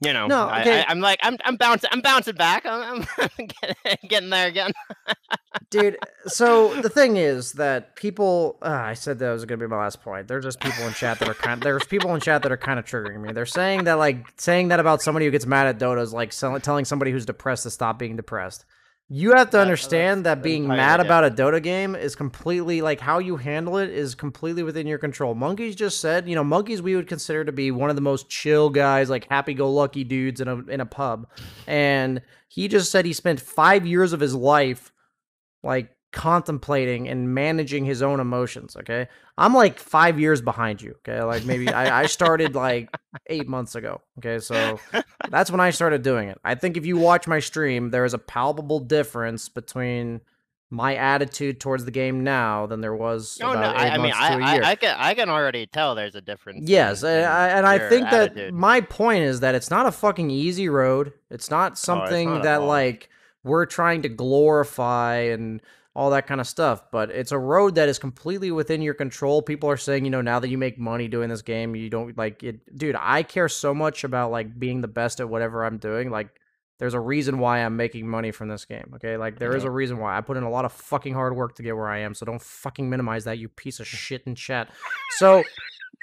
[0.00, 0.80] you know, No, okay.
[0.80, 2.66] I, I'm like, I'm, I'm bouncing, I'm bouncing back.
[2.66, 3.48] I'm, I'm
[4.08, 4.72] getting, there again.
[5.70, 9.70] dude so the thing is that people uh, i said that was going to be
[9.70, 12.42] my last point there's just people in chat that are kind there's people in chat
[12.42, 15.30] that are kind of triggering me they're saying that like saying that about somebody who
[15.30, 16.32] gets mad at dota is like
[16.62, 18.64] telling somebody who's depressed to stop being depressed
[19.08, 23.18] you have to understand that being mad about a dota game is completely like how
[23.18, 25.34] you handle it is completely within your control.
[25.34, 28.28] Monkeys just said you know monkeys we would consider to be one of the most
[28.30, 31.28] chill guys like happy-go-lucky dudes in a in a pub.
[31.66, 34.90] And he just said he spent five years of his life
[35.62, 39.08] like contemplating and managing his own emotions okay?
[39.36, 41.22] I'm like five years behind you okay?
[41.22, 42.88] Like maybe I, I started like
[43.26, 44.38] eight months ago okay?
[44.38, 44.80] So
[45.28, 46.38] that's when i started doing it.
[46.44, 50.20] I think if you watch my stream there is a palpable difference between
[50.70, 53.98] my attitude towards the game now than there was Oh no, about I, eight I
[53.98, 54.64] mean, to a I, year.
[54.64, 56.68] I, I can, I can already tell there's a difference.
[56.68, 59.86] Yes, in- I, in I, and I think that my point is that it's not
[59.86, 61.12] a fucking easy road.
[61.30, 63.08] It's not oh, something not that like
[63.44, 65.62] we're trying to glorify and
[65.96, 69.42] all that kind of stuff, but it's a road that is completely within your control.
[69.42, 72.18] People are saying, you know, now that you make money doing this game, you don't
[72.18, 72.76] like it.
[72.76, 76.10] Dude, I care so much about like being the best at whatever I'm doing.
[76.10, 76.40] Like
[76.80, 78.92] there's a reason why I'm making money from this game.
[78.96, 79.16] Okay.
[79.16, 81.54] Like there is a reason why I put in a lot of fucking hard work
[81.56, 82.14] to get where I am.
[82.14, 84.70] So don't fucking minimize that, you piece of shit in chat.
[85.18, 85.44] So,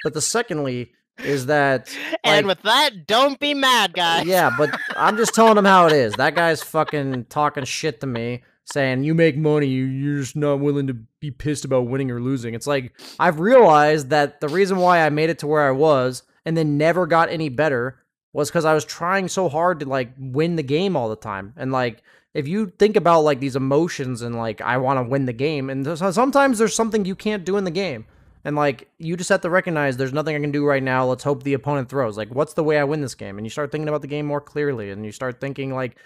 [0.06, 1.94] but the secondly is that.
[2.24, 4.26] and like- with that, don't be mad, uh, guys.
[4.26, 6.14] yeah, but I'm just telling him how it is.
[6.14, 10.59] That guy's fucking talking shit to me, saying you make money, you- you're just not
[10.59, 12.53] willing to be pissed about winning or losing.
[12.53, 16.24] It's like I've realized that the reason why I made it to where I was
[16.45, 17.97] and then never got any better
[18.34, 21.53] was because I was trying so hard to like win the game all the time.
[21.57, 22.01] And like
[22.34, 25.69] if you think about like these emotions and like I want to win the game,
[25.69, 28.05] and sometimes there's something you can't do in the game.
[28.45, 31.05] And like you just have to recognize there's nothing I can do right now.
[31.05, 32.17] Let's hope the opponent throws.
[32.17, 33.38] Like, what's the way I win this game?
[33.38, 35.97] And you start thinking about the game more clearly, and you start thinking like,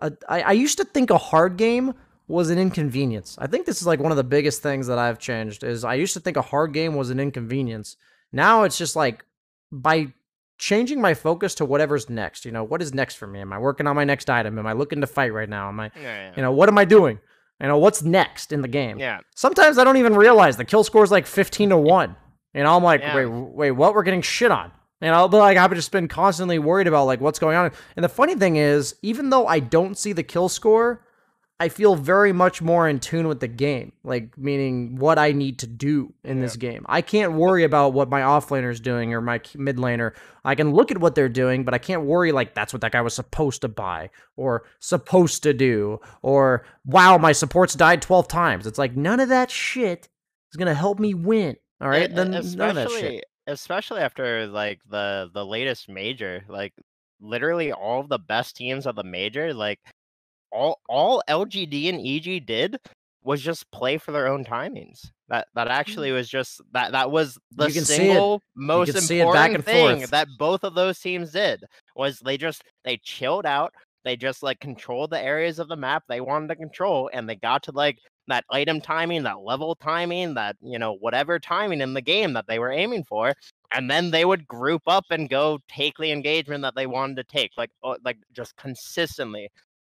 [0.00, 1.94] uh, I, I used to think a hard game
[2.28, 3.36] was an inconvenience.
[3.40, 5.64] I think this is like one of the biggest things that I've changed.
[5.64, 7.96] Is I used to think a hard game was an inconvenience.
[8.32, 9.24] Now it's just like
[9.72, 10.12] by
[10.58, 12.44] changing my focus to whatever's next.
[12.44, 13.40] You know, what is next for me?
[13.40, 14.58] Am I working on my next item?
[14.58, 15.68] Am I looking to fight right now?
[15.68, 16.32] Am I, Yeah, yeah.
[16.36, 17.18] you know, what am I doing?
[17.60, 18.98] You know, what's next in the game?
[18.98, 19.20] yeah.
[19.34, 22.16] Sometimes I don't even realize the kill score is like 15 to 1.
[22.54, 23.14] And I'm like, Yeah.
[23.16, 23.94] wait, wait, what?
[23.94, 24.70] We're getting shit on.
[25.00, 27.70] And I'll be like, I've just been constantly worried about like what's going on.
[27.96, 31.04] And the funny thing is, even though I don't see the kill score,
[31.60, 33.92] I feel very much more in tune with the game.
[34.04, 36.86] Like meaning what I need to do in this game.
[36.88, 40.12] I can't worry about what my offlaner is doing or my mid laner.
[40.44, 42.92] I can look at what they're doing, but I can't worry like that's what that
[42.92, 48.28] guy was supposed to buy or supposed to do or wow, my supports died 12
[48.28, 48.66] times.
[48.66, 50.08] It's like none of that shit
[50.52, 51.56] is going to help me win.
[51.80, 52.12] All right?
[52.14, 52.92] Then none of that shit.
[52.92, 56.72] especially especially after like the the latest major, like
[57.20, 59.80] literally all of the best teams of the major, like
[60.50, 62.78] all all LGD and EG did
[63.22, 65.10] was just play for their own timings.
[65.28, 67.66] That that actually was just that that was the.
[67.66, 67.96] You can see it.
[67.96, 70.10] single most can see it back important thing forth.
[70.10, 73.74] that both of those teams did was they just they chilled out.
[74.04, 77.36] They just like controlled the areas of the map they wanted to control, and they
[77.36, 81.92] got to like that item timing, that level timing, that you know whatever timing in
[81.92, 83.34] the game that they were aiming for,
[83.72, 87.24] and then they would group up and go take the engagement that they wanted to
[87.24, 89.50] take, like uh, like just consistently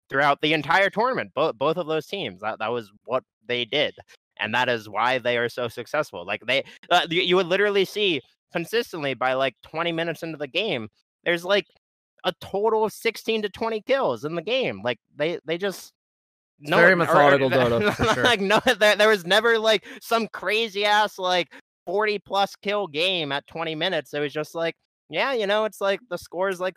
[0.08, 1.32] throughout the entire tournament.
[1.34, 3.94] Both both of those teams, that that was what they did,
[4.38, 6.24] and that is why they are so successful.
[6.26, 8.20] Like they, uh, you, you would literally see
[8.52, 10.88] consistently by like 20 minutes into the game,
[11.24, 11.66] there's like
[12.24, 14.80] a total of 16 to 20 kills in the game.
[14.84, 15.92] Like they they just
[16.60, 18.24] no very or- or- methodical, Dota, for sure.
[18.24, 21.48] like no, there, there was never like some crazy ass like
[21.86, 24.14] 40 plus kill game at 20 minutes.
[24.14, 24.76] It was just like,
[25.10, 26.76] yeah, you know, it's like the score's like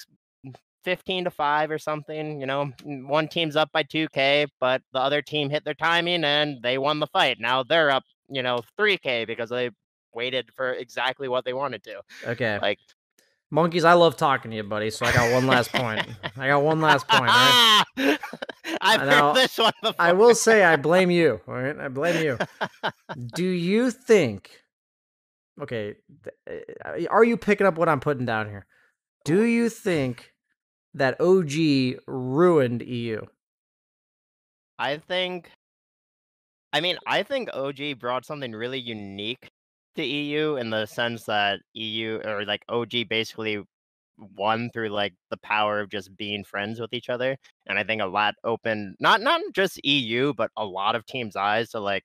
[0.86, 2.40] 15 to 5 or something.
[2.40, 6.62] You know, one team's up by 2K, but the other team hit their timing and
[6.62, 7.38] they won the fight.
[7.40, 9.72] Now they're up, you know, 3K because they
[10.14, 12.02] waited for exactly what they wanted to.
[12.26, 12.60] Okay.
[12.62, 12.80] Like,
[13.52, 14.90] Monkeys, I love talking to you, buddy.
[14.90, 16.08] So I got one last point.
[16.38, 17.28] I got one last point.
[17.28, 17.84] Right?
[18.82, 19.96] I've heard this one before.
[20.00, 21.42] I will say I blame you.
[21.48, 22.38] All right, I blame you.
[23.36, 24.50] Do you think?
[25.62, 25.96] Okay,
[26.50, 28.66] uh, are you picking up what I'm putting down here?
[29.24, 30.34] Do you think
[30.96, 33.22] that OG ruined EU?
[34.80, 35.52] I think
[36.74, 39.50] I mean, I think OG brought something really unique
[39.96, 43.64] to EU in the sense that EU or like OG basically
[44.18, 47.38] won through like the power of just being friends with each other.
[47.68, 51.36] And I think a lot opened not not just EU, but a lot of teams'
[51.36, 52.04] eyes to like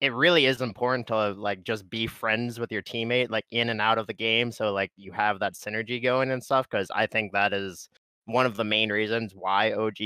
[0.00, 3.80] it really is important to like just be friends with your teammate like in and
[3.80, 7.06] out of the game so like you have that synergy going and stuff because i
[7.06, 7.88] think that is
[8.26, 9.96] one of the main reasons why og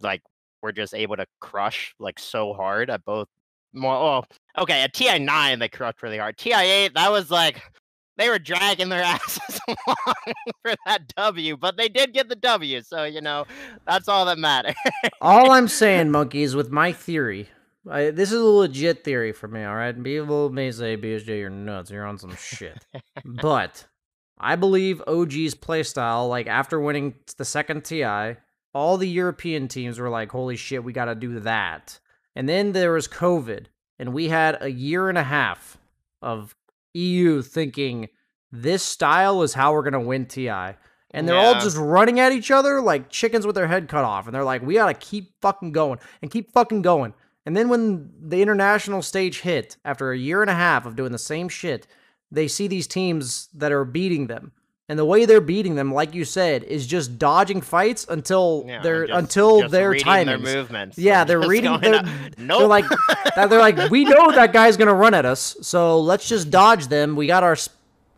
[0.00, 0.22] like
[0.62, 3.28] we're just able to crush like so hard at both
[3.72, 4.24] more oh
[4.56, 6.36] okay at ti 9 they crushed really hard.
[6.38, 7.62] Ti 8 that was like
[8.16, 12.80] they were dragging their asses along for that w but they did get the w
[12.80, 13.44] so you know
[13.86, 14.74] that's all that matters
[15.20, 17.48] all i'm saying monkeys with my theory
[17.88, 20.02] I, this is a legit theory for me, all right?
[20.02, 21.90] People may say, BSJ, you're nuts.
[21.90, 22.86] You're on some shit.
[23.24, 23.86] but
[24.38, 28.36] I believe OG's playstyle, like after winning the second TI,
[28.74, 31.98] all the European teams were like, holy shit, we got to do that.
[32.36, 33.66] And then there was COVID,
[33.98, 35.78] and we had a year and a half
[36.22, 36.54] of
[36.94, 38.08] EU thinking
[38.52, 40.76] this style is how we're going to win TI.
[41.10, 41.46] And they're yeah.
[41.46, 44.26] all just running at each other like chickens with their head cut off.
[44.26, 47.14] And they're like, we got to keep fucking going and keep fucking going.
[47.48, 51.12] And then when the international stage hit, after a year and a half of doing
[51.12, 51.86] the same shit,
[52.30, 54.52] they see these teams that are beating them.
[54.86, 58.82] And the way they're beating them, like you said, is just dodging fights until yeah,
[58.82, 60.42] they're just, until just their timing.
[60.42, 60.98] Their movements.
[60.98, 61.80] Yeah, they're reading.
[61.80, 62.02] They're,
[62.36, 62.58] nope.
[62.58, 62.84] they're like
[63.34, 67.16] they're like we know that guy's gonna run at us, so let's just dodge them.
[67.16, 67.56] We got our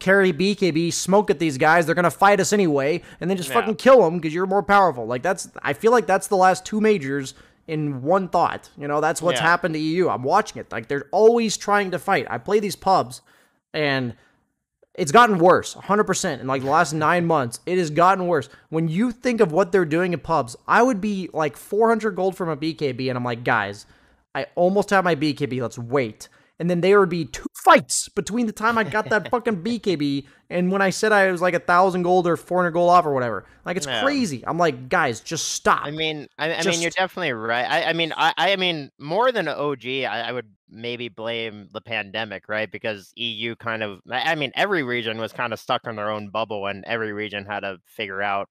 [0.00, 1.86] carry BKB, smoke at these guys.
[1.86, 3.60] They're gonna fight us anyway, and then just yeah.
[3.60, 5.06] fucking kill them because you're more powerful.
[5.06, 5.48] Like that's.
[5.62, 7.34] I feel like that's the last two majors
[7.70, 8.68] in one thought.
[8.76, 9.46] You know, that's what's yeah.
[9.46, 10.08] happened to EU.
[10.08, 10.72] I'm watching it.
[10.72, 12.26] Like they're always trying to fight.
[12.28, 13.22] I play these pubs
[13.72, 14.14] and
[14.94, 17.60] it's gotten worse 100% in like the last 9 months.
[17.66, 18.48] It has gotten worse.
[18.70, 22.36] When you think of what they're doing in pubs, I would be like 400 gold
[22.36, 23.86] from a BKB and I'm like, "Guys,
[24.34, 25.62] I almost have my BKB.
[25.62, 26.28] Let's wait."
[26.60, 30.26] And then there would be two fights between the time I got that fucking BKB
[30.50, 33.06] and when I said I was like a thousand gold or four hundred gold off
[33.06, 33.46] or whatever.
[33.64, 34.02] Like it's yeah.
[34.02, 34.44] crazy.
[34.46, 35.84] I'm like, guys, just stop.
[35.84, 37.64] I mean, I, I mean, you're definitely right.
[37.64, 41.80] I, I mean, I, I mean, more than OG, I, I would maybe blame the
[41.80, 42.70] pandemic, right?
[42.70, 46.28] Because EU kind of, I mean, every region was kind of stuck in their own
[46.28, 48.48] bubble, and every region had to figure out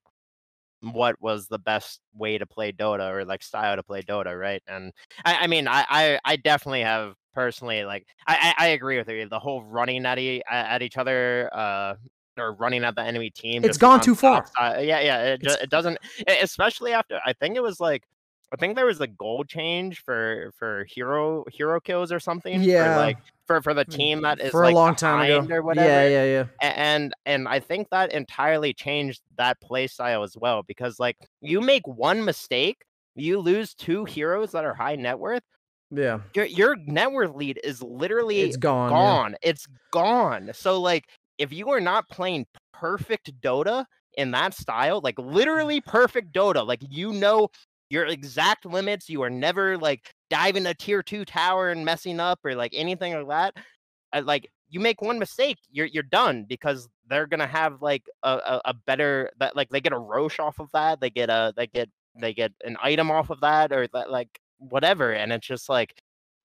[0.82, 4.62] what was the best way to play Dota or like style to play Dota, right?
[4.66, 4.92] And
[5.24, 9.08] I, I mean, I, I, I definitely have personally like I, I, I agree with
[9.08, 9.28] you.
[9.28, 11.94] The whole running at, e- at each other, uh,
[12.38, 13.64] or running at the enemy team.
[13.64, 14.46] It's gone too far.
[14.58, 15.22] Yeah, yeah.
[15.34, 17.20] It, just, it doesn't, especially after.
[17.24, 18.04] I think it was like
[18.52, 22.62] I think there was a goal change for for hero hero kills or something.
[22.62, 23.18] Yeah, like
[23.50, 25.88] for for the mm, team that is for like a long time ago or whatever.
[25.88, 26.72] Yeah, yeah, yeah.
[26.72, 31.60] And and I think that entirely changed that play style as well because like you
[31.60, 32.84] make one mistake,
[33.16, 35.42] you lose two heroes that are high net worth.
[35.90, 38.90] Yeah, your your net worth lead is literally it's gone.
[38.90, 39.32] Gone.
[39.32, 39.50] Yeah.
[39.50, 40.50] It's gone.
[40.54, 41.06] So like
[41.38, 43.84] if you are not playing perfect Dota
[44.16, 47.48] in that style, like literally perfect Dota, like you know
[47.88, 49.08] your exact limits.
[49.08, 53.14] You are never like diving a tier two tower and messing up or like anything
[53.14, 53.64] like that.
[54.12, 58.30] I, like you make one mistake, you're you're done because they're gonna have like a,
[58.30, 61.00] a, a better that like they get a Rosh off of that.
[61.00, 64.40] They get a they get they get an item off of that or that like
[64.58, 65.94] whatever, and it's just like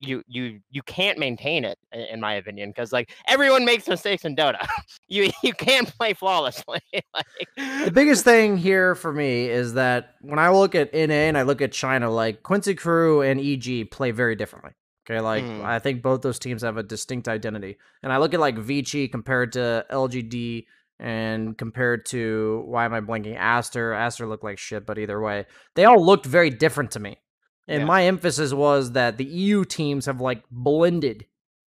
[0.06, 4.36] you you you can't maintain it in my opinion because like everyone makes mistakes in
[4.36, 4.66] dota.
[5.08, 6.80] You you can't play flawlessly
[7.14, 7.26] like...
[7.86, 11.44] the biggest thing here for me is that when i look at na and i
[11.44, 14.72] look at china like quincy crew and eg play very differently
[15.08, 15.22] okay?
[15.22, 15.64] Like mm.
[15.64, 19.08] i think both those teams have a distinct identity and i look at like vici
[19.08, 20.66] compared to lgd
[21.00, 23.94] and compared to why am i blanking aster?
[23.94, 25.46] Aster looked like shit but either way
[25.76, 27.20] they all looked very different to me
[27.68, 27.86] and yeah.
[27.86, 31.26] my emphasis was that the EU teams have like blended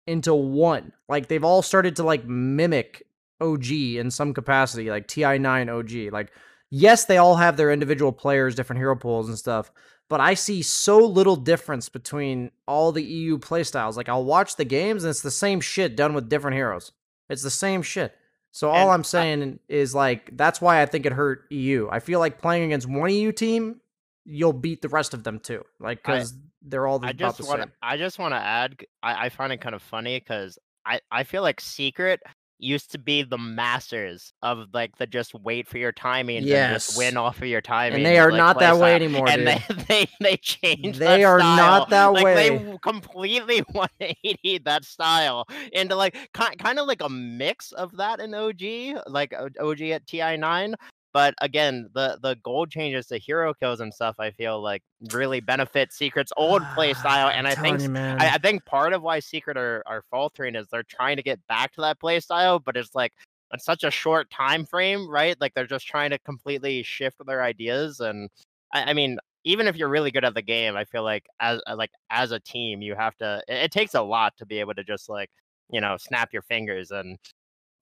[0.07, 0.93] into one.
[1.07, 3.03] Like they've all started to like mimic
[3.41, 6.13] OG in some capacity, like TI9 OG.
[6.13, 6.31] Like,
[6.69, 9.71] yes, they all have their individual players, different hero pools and stuff,
[10.09, 13.95] but I see so little difference between all the EU playstyles.
[13.95, 16.91] Like, I'll watch the games and it's the same shit done with different heroes.
[17.29, 18.15] It's the same shit.
[18.51, 21.87] So all and I'm saying I, is like that's why I think it hurt EU.
[21.91, 23.81] I feel like playing against one EU team
[24.25, 25.63] you'll beat the rest of them too.
[25.79, 28.75] Like because they're all the, I just want I just want to add.
[29.01, 32.21] I, I find it kind of funny because I I feel like Secret
[32.63, 36.65] used to be the masters of like the just wait for your timing yes.
[36.65, 37.97] and just win off of your timing.
[37.97, 39.27] And they are like, not that way anymore.
[39.29, 39.79] And dude.
[39.79, 40.99] they they they changed.
[40.99, 41.57] They are style.
[41.57, 42.57] not that like, way.
[42.57, 48.19] They completely 180 that style into like kind kind of like a mix of that
[48.19, 50.75] in OG, like OG at TI9,
[51.13, 55.39] but again, the the gold changes to hero kills and stuff, I feel like really
[55.39, 57.29] benefit Secret's old play style.
[57.29, 60.67] And I think you, I, I, think part of why Secret are, are faltering is
[60.71, 63.13] they're trying to get back to that play style, but it's like
[63.53, 65.39] it's such a short time frame, right?
[65.39, 67.99] Like they're just trying to completely shift their ideas.
[67.99, 68.29] And
[68.73, 71.61] I, I mean, even if you're really good at the game, I feel like as
[71.67, 73.43] uh, like as a team, you have to.
[73.47, 75.29] It, it takes a lot to be able to just like
[75.69, 77.19] you know snap your fingers and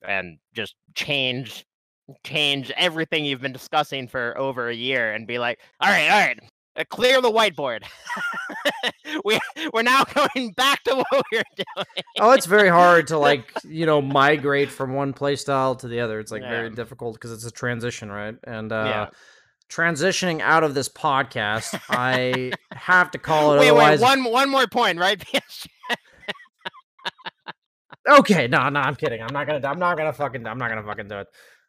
[0.06, 1.66] and just change
[2.24, 6.20] change everything you've been discussing for over a year and be like, all right, all
[6.20, 6.40] right,
[6.78, 7.84] uh, clear the whiteboard.
[9.26, 9.40] we
[9.74, 10.04] we're now
[10.36, 12.04] going back to what we were doing.
[12.20, 16.00] oh, it's very hard to like you know migrate from one play style to the
[16.00, 16.20] other.
[16.20, 18.36] It's like very difficult because it's a transition, right?
[18.46, 19.08] And uh Yeah.
[19.70, 23.60] transitioning out of this podcast, I have to call it.
[23.60, 25.22] wait, wait, one one more point, right?
[28.10, 29.22] Okay, no, no, I'm kidding.
[29.22, 29.68] I'm not gonna.
[29.68, 30.48] I'm not gonna fucking.
[30.48, 31.28] I'm not gonna fucking do it.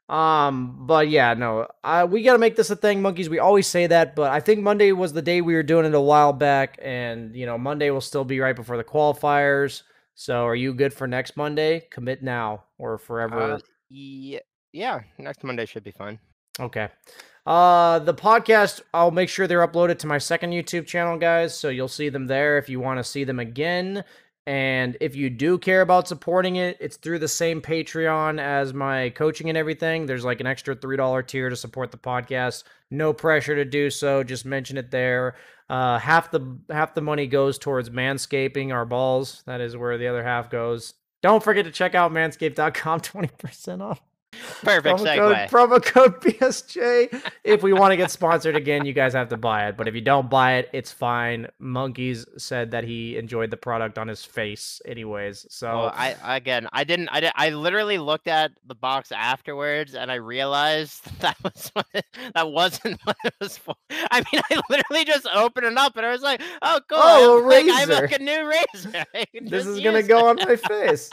[0.09, 3.31] Um, but yeah, no, uh, we gotta make this a thing, monkeys.
[3.31, 5.95] We always say that, but I think Monday was the day we were doing it
[5.95, 9.83] a while back, and you know, Monday will still be right before the qualifiers.
[10.15, 11.87] So, are you good for next Monday?
[11.91, 13.55] Commit now or forever?
[13.55, 14.41] Uh, yeah,
[14.73, 16.19] yeah, next Monday should be fine.
[16.61, 16.89] Okay.
[17.45, 21.57] Uh the podcast, I'll make sure they're uploaded to my second YouTube channel, guys.
[21.59, 24.05] So you'll see them there if you want to see them again.
[24.47, 29.11] And if you do care about supporting it, it's through the same Patreon as my
[29.11, 30.07] coaching and everything.
[30.07, 32.65] There's like an extra $3 tier to support the podcast.
[32.91, 34.25] No pressure to do so.
[34.25, 35.37] Just mention it there.
[35.71, 39.43] Uh half the half the money goes towards manscaping our balls.
[39.47, 40.95] That is where the other half goes.
[41.23, 44.03] Don't forget to check out manscaped.com 20% off
[44.63, 45.49] Perfect promo segue.
[45.51, 47.23] code, promo code BSJ.
[47.45, 49.77] if we want to get sponsored again, you guys have to buy it.
[49.77, 51.49] But if you don't buy it, it's fine.
[51.59, 55.47] Monkeys said that he enjoyed the product on his face, anyways.
[55.51, 57.09] So Well, I again, I didn't.
[57.11, 61.87] I did, I literally looked at the box afterwards, and I realized that was what
[61.95, 62.05] it,
[62.35, 63.75] that wasn't what it was for.
[63.91, 66.99] I mean, I literally just opened it up, and I was like, "Oh, cool!
[67.01, 68.03] Oh, a like, I have, razor.
[68.03, 69.05] like a new razor.
[69.43, 71.11] This is gonna use go on my face.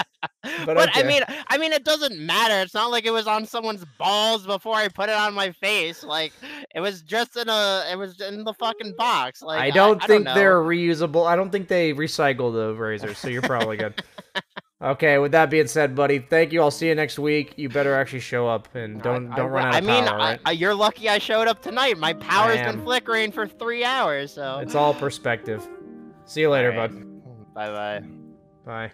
[0.66, 2.62] But, But I mean, I mean, it doesn't matter.
[2.62, 6.04] It's not like it was on someone's balls before I put it on my face.
[6.04, 6.32] Like
[6.76, 9.42] it was just in a, it was in the fucking box.
[9.42, 10.36] Like I don't I, think know.
[10.36, 11.26] they're reusable.
[11.28, 14.02] I don't think they recycle the razors, so you're probably good.
[14.82, 16.62] okay, with that being said, buddy, thank you.
[16.62, 17.56] I'll see you next week.
[17.58, 20.20] You better actually show up and don't I don't run out of I mean, power.
[20.20, 20.58] I- right?
[20.58, 21.98] You're lucky I showed up tonight.
[21.98, 24.32] My power's been flickering for three hours.
[24.34, 25.68] So It's all perspective.
[26.26, 26.94] See you later, bud.
[27.56, 28.04] Bye bye.
[28.66, 28.92] Bye.